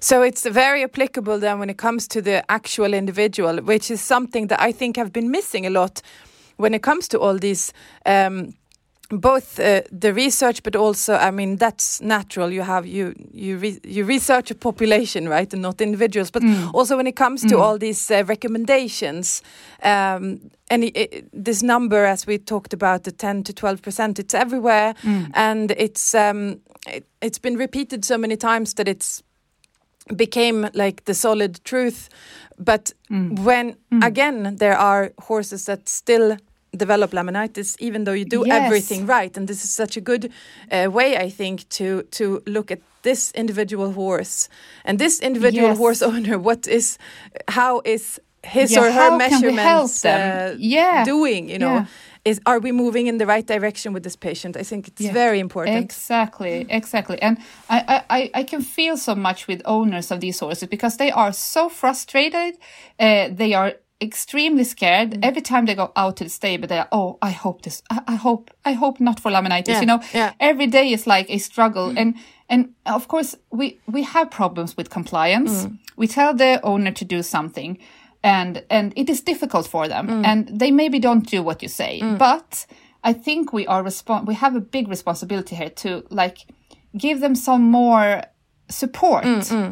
So 0.00 0.22
it's 0.22 0.46
very 0.46 0.82
applicable 0.82 1.38
then 1.38 1.58
when 1.58 1.70
it 1.70 1.76
comes 1.76 2.08
to 2.08 2.22
the 2.22 2.50
actual 2.50 2.94
individual, 2.94 3.58
which 3.58 3.90
is 3.90 4.00
something 4.00 4.46
that 4.48 4.60
I 4.60 4.72
think 4.72 4.96
have 4.96 5.12
been 5.12 5.30
missing 5.30 5.66
a 5.66 5.70
lot 5.70 6.02
when 6.56 6.74
it 6.74 6.82
comes 6.82 7.08
to 7.08 7.18
all 7.18 7.38
these. 7.38 7.72
Um, 8.04 8.54
both 9.08 9.60
uh, 9.60 9.82
the 9.92 10.12
research, 10.12 10.62
but 10.62 10.74
also, 10.74 11.14
I 11.14 11.30
mean, 11.30 11.56
that's 11.56 12.00
natural. 12.00 12.50
You 12.52 12.62
have 12.62 12.86
you 12.86 13.14
you 13.32 13.56
re- 13.58 13.80
you 13.84 14.04
research 14.04 14.50
a 14.50 14.54
population, 14.54 15.28
right, 15.28 15.52
and 15.52 15.62
not 15.62 15.80
individuals. 15.80 16.30
But 16.30 16.42
also 16.74 16.96
when 16.96 17.06
it 17.06 17.16
comes 17.16 17.42
to 17.42 17.58
all 17.58 17.78
these 17.78 18.10
uh, 18.10 18.24
recommendations, 18.26 19.42
um, 19.82 20.40
and 20.70 20.84
i 20.84 20.90
i 20.96 21.22
this 21.46 21.62
number, 21.62 22.04
as 22.04 22.26
we 22.26 22.38
talked 22.38 22.72
about, 22.72 23.02
the 23.02 23.12
ten 23.12 23.42
to 23.44 23.52
twelve 23.52 23.80
percent, 23.80 24.18
it's 24.18 24.34
everywhere, 24.34 24.94
and 25.34 25.70
it's 25.70 26.14
um, 26.14 26.60
it, 26.88 27.04
it's 27.20 27.38
been 27.40 27.56
repeated 27.58 28.04
so 28.04 28.18
many 28.18 28.36
times 28.36 28.74
that 28.74 28.88
it's 28.88 29.22
became 30.16 30.68
like 30.74 31.04
the 31.04 31.14
solid 31.14 31.60
truth. 31.64 32.08
But 32.58 32.92
when 33.44 33.76
again 34.02 34.56
there 34.56 34.76
are 34.78 35.12
horses 35.28 35.64
that 35.64 35.88
still 35.88 36.36
develop 36.76 37.10
laminitis, 37.12 37.76
even 37.78 38.04
though 38.04 38.16
you 38.16 38.24
do 38.24 38.44
Yes. 38.46 38.62
everything 38.62 39.06
right, 39.06 39.36
and 39.36 39.48
this 39.48 39.64
is 39.64 39.70
such 39.74 39.96
a 39.96 40.00
good 40.00 40.30
uh, 40.72 40.90
way, 40.90 41.16
I 41.26 41.30
think, 41.30 41.68
to 41.78 42.02
to 42.10 42.40
look 42.46 42.70
at 42.70 42.80
this 43.02 43.32
individual 43.34 43.92
horse 43.92 44.48
and 44.84 44.98
this 44.98 45.20
individual 45.20 45.68
Yes. 45.68 45.78
horse 45.78 46.02
owner. 46.06 46.38
What 46.38 46.66
is, 46.66 46.98
how 47.48 47.80
is 47.84 48.20
his 48.42 48.70
Yeah, 48.70 48.80
or 48.80 48.90
her 48.90 49.10
how 49.10 49.18
can 49.18 49.40
we 49.42 49.54
help 49.56 49.82
measurements 49.90 50.04
uh, 50.04 50.54
Yeah, 50.58 51.04
doing? 51.04 51.50
You 51.50 51.58
know, 51.58 51.74
yeah. 51.74 51.86
is 52.24 52.40
are 52.44 52.58
we 52.60 52.72
moving 52.72 53.06
in 53.08 53.18
the 53.18 53.26
right 53.26 53.46
direction 53.46 53.94
with 53.94 54.02
this 54.02 54.16
patient? 54.16 54.56
I 54.56 54.64
think 54.64 54.86
it's 54.88 55.00
Yeah. 55.00 55.12
very 55.14 55.38
important. 55.38 55.84
Exactly, 55.84 56.66
exactly. 56.68 57.16
And 57.22 57.36
I, 57.70 57.78
I- 57.88 58.04
I, 58.18 58.30
I 58.40 58.44
can 58.44 58.62
feel 58.62 58.96
so 58.96 59.14
much 59.14 59.46
with 59.48 59.60
owners 59.64 60.10
of 60.10 60.18
these 60.20 60.44
horses 60.44 60.68
because 60.68 60.96
they 60.96 61.10
are 61.12 61.32
so 61.32 61.68
frustrated. 61.68 62.54
Uh, 62.98 63.28
they 63.36 63.54
are 63.54 63.72
extremely 64.00 64.64
scared 64.64 65.10
Mm. 65.12 65.24
every 65.24 65.42
time 65.42 65.64
they 65.66 65.74
go 65.74 65.90
out 65.96 66.16
to 66.16 66.24
the 66.24 66.30
stable. 66.30 66.68
They 66.68 66.78
are, 66.78 66.88
oh, 66.92 67.18
I 67.22 67.30
hope 67.30 67.62
this, 67.62 67.82
I, 67.90 68.00
I 68.08 68.14
hope, 68.16 68.50
I 68.64 68.72
hope 68.72 69.00
not 69.00 69.20
for 69.20 69.30
laminitis. 69.32 69.68
Yeah, 69.68 69.80
You 69.80 69.86
know, 69.86 70.00
yeah. 70.12 70.32
every 70.40 70.66
day 70.66 70.92
is 70.92 71.06
like 71.06 71.30
a 71.30 71.38
struggle. 71.38 71.92
And, 71.96 72.14
and 72.48 72.74
of 72.84 73.08
course 73.08 73.36
we, 73.50 73.80
we 73.86 74.02
have 74.02 74.30
problems 74.30 74.76
with 74.76 74.90
compliance. 74.90 75.64
Mm. 75.64 75.78
We 75.96 76.06
tell 76.08 76.34
the 76.34 76.60
owner 76.62 76.92
to 76.92 77.04
do 77.04 77.22
something 77.22 77.78
and, 78.22 78.62
and 78.68 78.92
it 78.96 79.08
is 79.08 79.22
difficult 79.22 79.66
for 79.66 79.88
them 79.88 80.08
Mm. 80.08 80.26
and 80.26 80.60
they 80.60 80.70
maybe 80.70 80.98
don't 80.98 81.26
do 81.30 81.42
what 81.42 81.62
you 81.62 81.68
say, 81.68 82.02
but 82.18 82.66
I 83.02 83.12
think 83.14 83.52
we 83.52 83.66
are 83.66 83.82
respon- 83.82 84.26
we 84.26 84.34
have 84.34 84.54
a 84.56 84.60
big 84.60 84.88
responsibility 84.88 85.56
here 85.56 85.70
to 85.70 86.02
like 86.10 86.38
give 86.98 87.20
them 87.20 87.34
some 87.34 87.62
more 87.62 88.22
support 88.68 89.24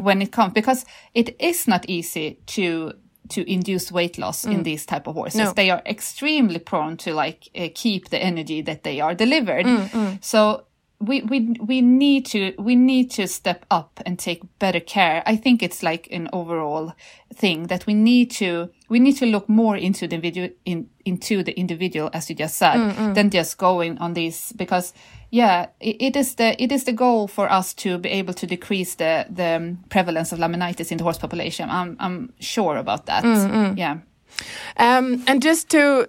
when 0.03 0.23
it 0.23 0.31
comes 0.31 0.53
because 0.53 0.85
it 1.15 1.35
is 1.41 1.67
not 1.67 1.85
easy 1.89 2.39
to 2.47 2.93
to 3.31 3.51
induce 3.51 3.91
weight 3.91 4.19
loss 4.19 4.45
in 4.45 4.61
mm. 4.61 4.65
these 4.65 4.85
type 4.85 5.07
of 5.07 5.15
horses. 5.15 5.41
No. 5.41 5.53
They 5.53 5.71
are 5.71 5.83
extremely 5.87 6.59
prone 6.59 6.97
to 6.99 7.15
like 7.15 7.49
uh, 7.57 7.69
keep 7.75 8.11
the 8.11 8.19
energy 8.23 8.61
that 8.63 8.83
they 8.85 9.01
are 9.01 9.15
delivered. 9.15 9.67
Mm, 9.67 9.89
mm. 9.89 10.25
So 10.25 10.65
we 11.07 11.23
we 11.23 11.57
we 11.61 11.81
need 11.81 12.27
to 12.27 12.55
we 12.59 12.77
need 12.77 13.11
to 13.13 13.27
step 13.27 13.65
up 13.71 14.01
and 14.07 14.19
take 14.19 14.43
better 14.59 14.81
care. 14.81 15.23
I 15.27 15.37
think 15.37 15.63
it's 15.63 15.83
like 15.83 16.09
an 16.11 16.29
overall 16.33 16.93
thing 17.35 17.67
that 17.67 17.87
we 17.87 17.95
need 17.95 18.31
to 18.31 18.71
we 18.89 18.99
need 18.99 19.17
to 19.19 19.27
look 19.27 19.49
more 19.49 19.77
into 19.77 20.07
the 20.07 20.15
individual 20.15 20.49
in 20.65 20.89
into 21.05 21.43
the 21.43 21.53
individual 21.59 22.11
as 22.13 22.31
you 22.31 22.37
just 22.37 22.57
said 22.57 23.15
than 23.15 23.31
just 23.31 23.59
going 23.59 23.99
on 23.99 24.15
this 24.15 24.53
because 24.53 24.93
yeah 25.31 25.67
it, 25.81 25.97
it 26.01 26.17
is 26.17 26.37
the 26.37 26.63
it 26.63 26.71
is 26.71 26.85
the 26.85 26.93
goal 26.93 27.27
for 27.29 27.51
us 27.51 27.75
to 27.75 27.99
be 27.99 28.09
able 28.09 28.35
to 28.35 28.47
decrease 28.47 28.95
the 28.95 29.27
the 29.31 29.77
prevalence 29.89 30.33
of 30.33 30.39
laminitis 30.39 30.91
in 30.91 30.99
the 30.99 31.05
horse 31.05 31.19
population. 31.19 31.69
I'm 31.71 31.97
I'm 31.99 32.33
sure 32.41 32.77
about 32.77 33.07
that. 33.07 33.25
Yeah. 33.77 33.99
Um, 34.77 35.23
and 35.27 35.43
just 35.43 35.71
to 35.71 36.09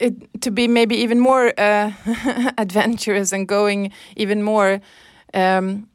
it, 0.00 0.40
to 0.40 0.50
be 0.50 0.68
maybe 0.68 0.94
even 0.96 1.20
more 1.20 1.52
uh, 1.58 1.92
adventurous 2.58 3.32
and 3.32 3.46
going 3.48 3.92
even 4.16 4.42
more 4.42 4.80
um, 5.34 5.86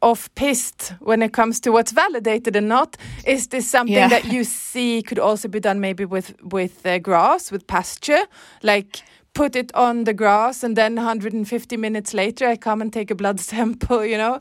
off 0.00 0.28
piste 0.34 0.94
when 1.00 1.22
it 1.22 1.32
comes 1.32 1.60
to 1.60 1.70
what's 1.72 1.92
validated 1.92 2.56
and 2.56 2.68
not, 2.68 2.96
is 3.24 3.48
this 3.48 3.70
something 3.70 3.94
Yeah. 3.96 4.08
that 4.08 4.24
you 4.32 4.44
see 4.44 5.02
could 5.02 5.18
also 5.18 5.48
be 5.48 5.60
done 5.60 5.80
maybe 5.80 6.04
with 6.04 6.34
with 6.52 6.86
uh, 6.86 6.98
grass 6.98 7.50
with 7.52 7.66
pasture, 7.66 8.26
like? 8.62 9.02
Put 9.34 9.54
it 9.54 9.70
on 9.74 10.04
the 10.04 10.14
grass, 10.14 10.64
and 10.64 10.76
then 10.76 10.94
150 10.96 11.76
minutes 11.76 12.14
later, 12.14 12.48
I 12.48 12.56
come 12.56 12.80
and 12.82 12.90
take 12.90 13.10
a 13.10 13.14
blood 13.14 13.38
sample. 13.50 14.02
You 14.02 14.16
know, 14.16 14.40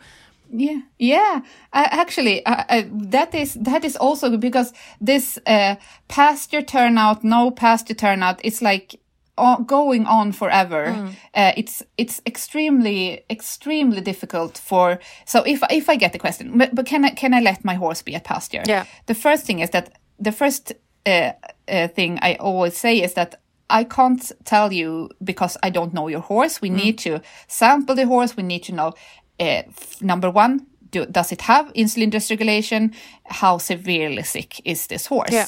Yeah, 0.50 0.82
yeah. 1.00 1.42
I, 1.74 1.84
actually, 1.84 2.46
I, 2.46 2.66
I, 2.70 2.90
that 2.92 3.34
is 3.34 3.54
that 3.56 3.84
is 3.84 3.96
also 3.98 4.38
because 4.38 4.74
this 5.02 5.38
uh, 5.46 5.76
pasture 6.08 6.62
turnout, 6.62 7.24
no 7.24 7.52
pasture 7.52 7.96
turnout, 7.96 8.40
it's 8.44 8.62
like 8.62 9.00
o- 9.38 9.64
going 9.64 10.06
on 10.06 10.32
forever. 10.32 11.14
Uh, 11.34 11.52
it's 11.58 11.84
it's 11.98 12.22
extremely 12.26 13.26
extremely 13.30 14.02
difficult 14.02 14.58
for. 14.58 15.00
So 15.26 15.44
if 15.44 15.62
if 15.70 15.90
I 15.90 15.96
get 15.98 16.12
the 16.14 16.20
question, 16.20 16.58
but, 16.58 16.74
but 16.76 16.86
can 16.86 17.06
I 17.06 17.10
can 17.12 17.34
I 17.34 17.42
let 17.42 17.66
my 17.66 17.76
horse 17.76 18.02
be 18.04 18.16
at 18.16 18.24
pasture? 18.24 18.64
Yeah. 18.68 18.86
The 19.06 19.16
first 19.16 19.46
thing 19.46 19.60
is 19.60 19.70
that 19.72 19.90
the 20.20 20.32
first 20.32 20.74
uh, 21.06 21.32
uh, 21.68 21.88
thing 21.90 22.20
I 22.22 22.36
always 22.40 22.78
say 22.78 23.02
is 23.04 23.14
that 23.14 23.36
I 23.70 23.84
can't 23.84 24.32
tell 24.44 24.72
you 24.72 25.10
because 25.24 25.58
I 25.64 25.72
don't 25.72 25.94
know 25.94 26.08
your 26.08 26.22
horse. 26.22 26.62
We 26.62 26.70
need 26.70 26.98
to 27.00 27.22
sample 27.48 27.96
the 27.96 28.06
horse. 28.06 28.38
We 28.38 28.44
need 28.44 28.64
to 28.64 28.74
know 28.74 28.94
uh, 29.40 29.64
number 30.02 30.30
one, 30.30 30.68
do, 30.92 31.06
does 31.06 31.32
it 31.32 31.42
have 31.42 31.74
insulin 31.74 32.12
dysregulation? 32.12 32.94
How 33.26 33.58
severely 33.58 34.24
sick 34.24 34.62
is 34.66 34.88
this 34.88 35.08
horse? 35.08 35.32
Yeah. 35.32 35.48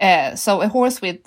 Uh, 0.00 0.36
so 0.36 0.60
a 0.62 0.68
horse 0.68 1.00
with 1.02 1.18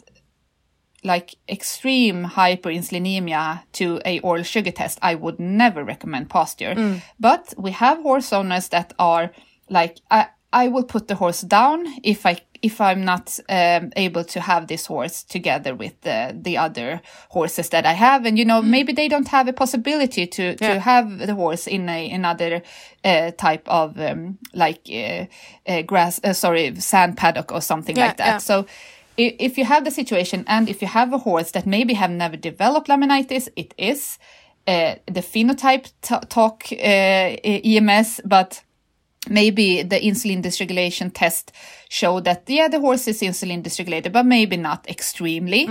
like 1.04 1.36
extreme 1.50 2.26
hyperinsulinemia 2.26 3.64
to 3.74 4.00
a 4.06 4.20
oral 4.20 4.44
sugar 4.44 4.72
test, 4.72 5.00
I 5.02 5.16
would 5.16 5.40
never 5.40 5.84
recommend 5.84 6.30
pasture. 6.30 6.76
But 7.20 7.54
we 7.58 7.72
have 7.72 8.02
horse 8.02 8.32
owners 8.32 8.70
that 8.70 8.94
are 9.00 9.32
like, 9.70 9.98
I, 10.12 10.28
I 10.54 10.68
will 10.68 10.84
put 10.84 11.08
the 11.08 11.16
horse 11.16 11.42
down 11.42 11.86
if 12.04 12.26
I 12.26 12.38
if 12.62 12.80
I'm 12.80 13.04
not 13.04 13.40
um, 13.50 13.92
able 13.96 14.24
to 14.24 14.40
have 14.40 14.68
this 14.68 14.86
horse 14.86 15.24
together 15.24 15.74
with 15.76 16.00
the 16.02 16.36
the 16.44 16.58
other 16.58 17.02
horses 17.30 17.70
that 17.70 17.86
I 17.86 17.94
have, 17.94 18.26
and 18.28 18.38
you 18.38 18.46
know 18.46 18.62
maybe 18.62 18.94
they 18.94 19.08
don't 19.08 19.28
have 19.30 19.48
a 19.48 19.54
possibility 19.54 20.28
to 20.28 20.56
to 20.58 20.80
have 20.80 21.18
the 21.28 21.34
horse 21.36 21.66
in 21.68 21.90
a 21.90 22.12
another 22.12 22.62
uh, 23.06 23.32
type 23.32 23.68
of 23.68 23.98
um, 24.00 24.38
like 24.54 24.82
uh, 24.92 25.26
uh, 25.72 25.82
grass, 25.84 26.20
uh, 26.24 26.34
sorry, 26.34 26.76
sand 26.80 27.18
paddock 27.18 27.52
or 27.52 27.62
something 27.62 27.98
Yeah, 27.98 28.08
like 28.08 28.18
that. 28.18 28.26
yeah. 28.26 28.38
So 28.40 28.66
i- 29.18 29.36
if 29.40 29.58
you 29.58 29.66
have 29.66 29.84
the 29.84 29.92
situation 29.92 30.44
and 30.48 30.70
if 30.70 30.82
you 30.82 30.88
have 30.88 31.14
a 31.14 31.18
horse 31.18 31.52
that 31.52 31.66
maybe 31.66 31.94
have 31.96 32.12
never 32.12 32.38
developed 32.38 32.88
laminitis, 32.90 33.48
it 33.56 33.74
is 33.78 34.20
uh, 34.68 34.96
the 35.08 35.22
phenotype 35.22 35.88
talk 36.30 36.64
uh, 36.72 37.36
EMS, 37.64 38.22
but 38.26 38.62
maybe 39.30 39.84
the 39.84 40.00
insulin 40.00 40.42
dysregulation 40.42 41.12
test 41.14 41.52
showed 42.00 42.24
that 42.24 42.42
yeah 42.50 42.70
the 42.70 42.80
horse 42.80 43.06
is 43.12 43.22
insulin 43.22 43.62
dysregulated 43.62 44.12
but 44.14 44.26
maybe 44.26 44.56
not 44.58 44.88
extremely. 44.90 45.68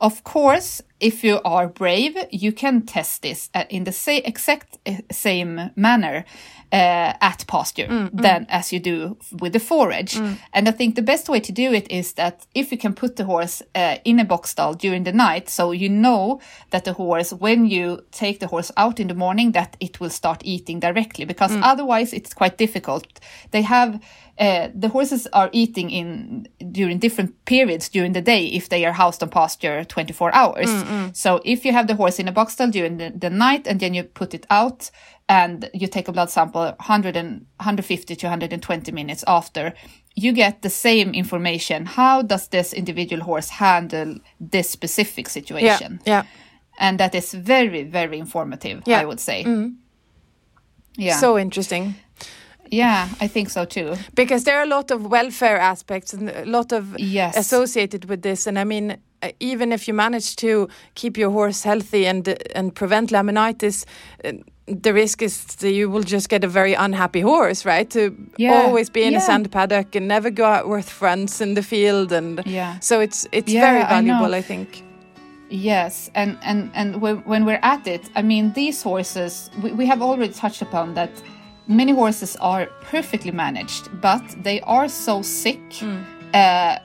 Of 0.00 0.22
course 0.22 0.82
if 1.00 1.24
you 1.24 1.40
are 1.44 1.66
brave 1.68 2.14
you 2.30 2.52
can 2.52 2.82
test 2.82 3.22
this 3.22 3.50
in 3.70 3.84
the 3.84 3.92
sa- 3.92 4.22
exact 4.24 4.68
uh, 4.86 4.92
same 5.10 5.70
manner 5.76 6.24
uh, 6.72 7.12
at 7.20 7.44
pasture 7.46 8.08
than 8.22 8.46
as 8.48 8.72
you 8.72 8.80
do 8.80 9.16
with 9.40 9.52
the 9.52 9.60
forage. 9.60 10.14
And 10.52 10.68
i 10.68 10.72
think 10.72 10.94
the 10.94 11.02
best 11.12 11.28
way 11.28 11.40
to 11.40 11.52
do 11.52 11.72
it 11.72 11.86
is 11.90 12.12
that 12.14 12.46
if 12.54 12.70
you 12.72 12.78
can 12.78 12.94
put 12.94 13.16
the 13.16 13.24
horse 13.24 13.62
uh, 13.74 13.96
in 14.04 14.20
a 14.20 14.24
box 14.24 14.50
stall 14.50 14.74
during 14.74 15.04
the 15.04 15.12
night 15.12 15.48
so 15.50 15.72
you 15.72 15.88
know 15.88 16.38
that 16.70 16.84
the 16.84 16.92
horse 16.92 17.32
when 17.40 17.66
you 17.66 17.86
take 18.10 18.38
the 18.38 18.46
horse 18.46 18.72
out 18.76 19.00
in 19.00 19.08
the 19.08 19.14
morning 19.14 19.52
that 19.52 19.76
it 19.80 20.00
will 20.00 20.10
start 20.10 20.40
eating 20.44 20.80
directly 20.80 21.24
because 21.24 21.52
otherwise 21.72 22.12
it's 22.16 22.34
quite 22.34 22.56
difficult. 22.58 23.06
They 23.50 23.62
have 23.62 23.90
uh, 24.38 24.68
the 24.82 24.88
horses 24.88 25.28
are 25.32 25.50
eating 25.52 25.61
in 25.66 26.48
during 26.70 26.98
different 26.98 27.44
periods 27.44 27.88
during 27.88 28.12
the 28.12 28.20
day 28.22 28.46
if 28.46 28.68
they 28.68 28.84
are 28.84 28.92
housed 28.92 29.22
on 29.22 29.28
pasture 29.28 29.84
24 29.84 30.34
hours 30.34 30.68
mm, 30.68 30.82
mm. 30.84 31.16
so 31.16 31.40
if 31.44 31.64
you 31.64 31.72
have 31.72 31.86
the 31.86 31.94
horse 31.94 32.18
in 32.18 32.28
a 32.28 32.32
box 32.32 32.52
stall 32.54 32.68
during 32.68 32.96
the, 32.96 33.12
the 33.16 33.30
night 33.30 33.66
and 33.66 33.80
then 33.80 33.94
you 33.94 34.02
put 34.02 34.34
it 34.34 34.46
out 34.50 34.90
and 35.28 35.70
you 35.74 35.86
take 35.86 36.08
a 36.08 36.12
blood 36.12 36.30
sample 36.30 36.62
100 36.62 37.16
and 37.16 37.46
150 37.58 38.16
to 38.16 38.26
120 38.26 38.92
minutes 38.92 39.24
after 39.26 39.72
you 40.14 40.32
get 40.32 40.62
the 40.62 40.70
same 40.70 41.14
information 41.14 41.86
how 41.86 42.22
does 42.22 42.48
this 42.48 42.72
individual 42.72 43.22
horse 43.22 43.48
handle 43.48 44.16
this 44.40 44.68
specific 44.70 45.28
situation 45.28 46.00
yeah. 46.04 46.22
yeah. 46.22 46.28
and 46.78 46.98
that 47.00 47.14
is 47.14 47.32
very 47.32 47.82
very 47.84 48.18
informative 48.18 48.82
Yeah. 48.86 49.00
i 49.00 49.04
would 49.04 49.20
say 49.20 49.44
mm. 49.44 49.74
yeah 50.96 51.16
So 51.16 51.38
interesting. 51.38 51.94
Yeah 52.72 53.08
i 53.20 53.28
think 53.28 53.50
so 53.50 53.64
too 53.64 53.94
because 54.14 54.44
there 54.44 54.56
are 54.58 54.62
a 54.64 54.74
lot 54.76 54.90
of 54.90 55.06
welfare 55.10 55.58
aspects 55.60 56.14
and 56.14 56.30
a 56.30 56.44
lot 56.44 56.72
of 56.72 56.84
Yes. 56.98 57.36
associated 57.36 58.04
with 58.08 58.22
this 58.22 58.46
and 58.46 58.58
i 58.58 58.64
mean 58.64 58.90
uh, 59.22 59.28
even 59.40 59.72
if 59.72 59.86
you 59.88 59.94
manage 59.94 60.34
to 60.36 60.68
keep 60.94 61.16
your 61.18 61.30
horse 61.30 61.62
healthy 61.68 62.06
and 62.06 62.28
and 62.56 62.74
prevent 62.74 63.10
laminitis 63.10 63.84
uh, 64.24 64.32
the 64.82 64.92
risk 64.92 65.22
is 65.22 65.44
that 65.56 65.70
you 65.72 65.90
will 65.90 66.04
just 66.04 66.28
get 66.30 66.44
a 66.44 66.48
very 66.48 66.74
unhappy 66.74 67.20
horse 67.20 67.68
right 67.68 67.90
to 67.90 68.00
Yeah. 68.38 68.54
always 68.54 68.90
be 68.90 69.00
in 69.02 69.16
a 69.16 69.20
sand 69.20 69.50
paddock 69.50 69.96
and 69.96 70.06
never 70.08 70.30
go 70.30 70.44
out 70.44 70.66
with 70.68 70.88
friends 70.88 71.40
in 71.40 71.54
the 71.54 71.62
field 71.62 72.12
and 72.12 72.40
Yeah. 72.46 72.78
so 72.80 73.00
it's 73.00 73.26
it's 73.32 73.52
Yeah, 73.52 73.60
very 73.70 73.82
I 73.82 73.88
valuable 73.88 74.34
I, 74.38 74.42
think 74.42 74.68
Yes, 75.50 76.10
and 76.14 76.38
and 76.42 76.70
and 76.74 77.02
when, 77.02 77.16
when 77.26 77.44
we're 77.44 77.60
at 77.62 77.86
it, 77.86 78.00
I 78.16 78.22
mean, 78.22 78.52
these 78.54 78.82
horses 78.82 79.50
we, 79.62 79.72
we 79.72 79.86
have 79.86 80.00
already 80.04 80.32
touched 80.32 80.62
upon 80.62 80.94
that 80.94 81.10
many 81.66 81.92
horses 81.92 82.36
are 82.36 82.66
perfectly 82.82 83.30
managed, 83.30 83.88
but 84.00 84.22
they 84.42 84.60
are 84.62 84.88
so 84.88 85.22
sick 85.22 85.60
uh, 86.34 86.78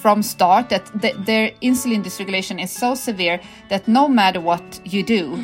from 0.00 0.22
start 0.22 0.68
that 0.68 0.90
th- 1.00 1.16
their 1.24 1.50
insulin 1.62 2.02
dysregulation 2.02 2.62
is 2.62 2.70
so 2.70 2.94
severe 2.94 3.40
that 3.68 3.86
no 3.88 4.08
matter 4.08 4.40
what 4.40 4.80
you 4.84 5.02
do, 5.02 5.38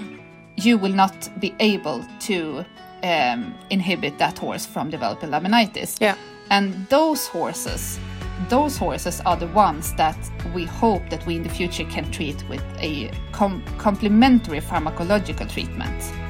you 0.56 0.76
will 0.76 0.92
not 0.92 1.28
be 1.40 1.54
able 1.60 2.04
to 2.20 2.64
um, 3.02 3.54
inhibit 3.70 4.18
that 4.18 4.38
horse 4.38 4.66
from 4.66 4.90
developing 4.90 5.30
laminitis. 5.30 6.00
Yeah. 6.00 6.16
And 6.50 6.86
those 6.88 7.26
horses, 7.28 8.00
those 8.48 8.76
horses 8.76 9.20
are 9.26 9.36
the 9.36 9.46
ones 9.48 9.94
that 9.94 10.18
we 10.54 10.64
hope 10.64 11.08
that 11.10 11.24
we 11.26 11.36
in 11.36 11.42
the 11.42 11.48
future 11.48 11.84
can 11.84 12.10
treat 12.10 12.48
with 12.48 12.64
a 12.78 13.10
com 13.32 13.62
complementary 13.78 14.60
pharmacological 14.60 15.48
treatment. 15.52 16.27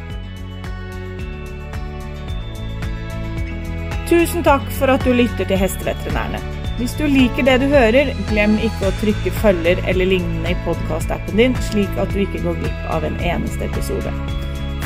Tusen 4.08 4.40
takk 4.40 4.64
for 4.72 4.88
at 4.88 5.02
du 5.04 5.12
lytter 5.12 5.44
til 5.44 5.58
Hesteveterinærene. 5.60 6.40
Hvis 6.78 6.94
du 6.96 7.02
liker 7.10 7.44
det 7.44 7.58
du 7.60 7.66
hører, 7.68 8.14
glem 8.30 8.54
ikke 8.64 8.88
å 8.88 8.94
trykke 9.02 9.32
følger 9.42 9.82
eller 9.90 10.08
lignende 10.08 10.54
i 10.54 10.56
podkastappen 10.64 11.36
din, 11.36 11.56
slik 11.68 12.00
at 12.00 12.14
du 12.14 12.22
ikke 12.22 12.40
går 12.46 12.56
glipp 12.62 12.86
av 12.94 13.04
en 13.04 13.18
eneste 13.20 13.66
episode. 13.66 14.14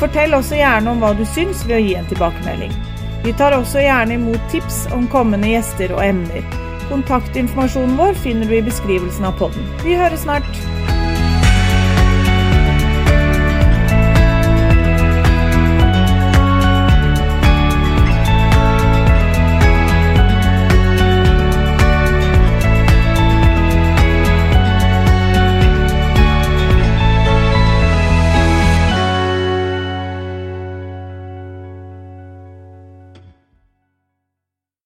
Fortell 0.01 0.35
også 0.35 0.59
gjerne 0.59 0.91
om 0.91 0.99
hva 0.99 1.13
du 1.15 1.23
syns 1.23 1.63
ved 1.69 1.77
å 1.77 1.81
gi 1.85 1.95
en 1.95 2.11
tilbakemelding. 2.11 2.75
Vi 3.23 3.37
tar 3.39 3.55
også 3.55 3.85
gjerne 3.85 4.19
imot 4.19 4.51
tips 4.51 4.83
om 4.91 5.07
kommende 5.13 5.53
gjester 5.53 5.95
og 5.95 6.03
emner. 6.03 6.43
Kontaktinformasjonen 6.89 7.95
vår 8.01 8.19
finner 8.25 8.51
du 8.51 8.57
i 8.59 8.65
beskrivelsen 8.65 9.31
av 9.31 9.39
podden. 9.39 9.75
Vi 9.85 9.95
høres 9.95 10.25
snart! 10.27 10.72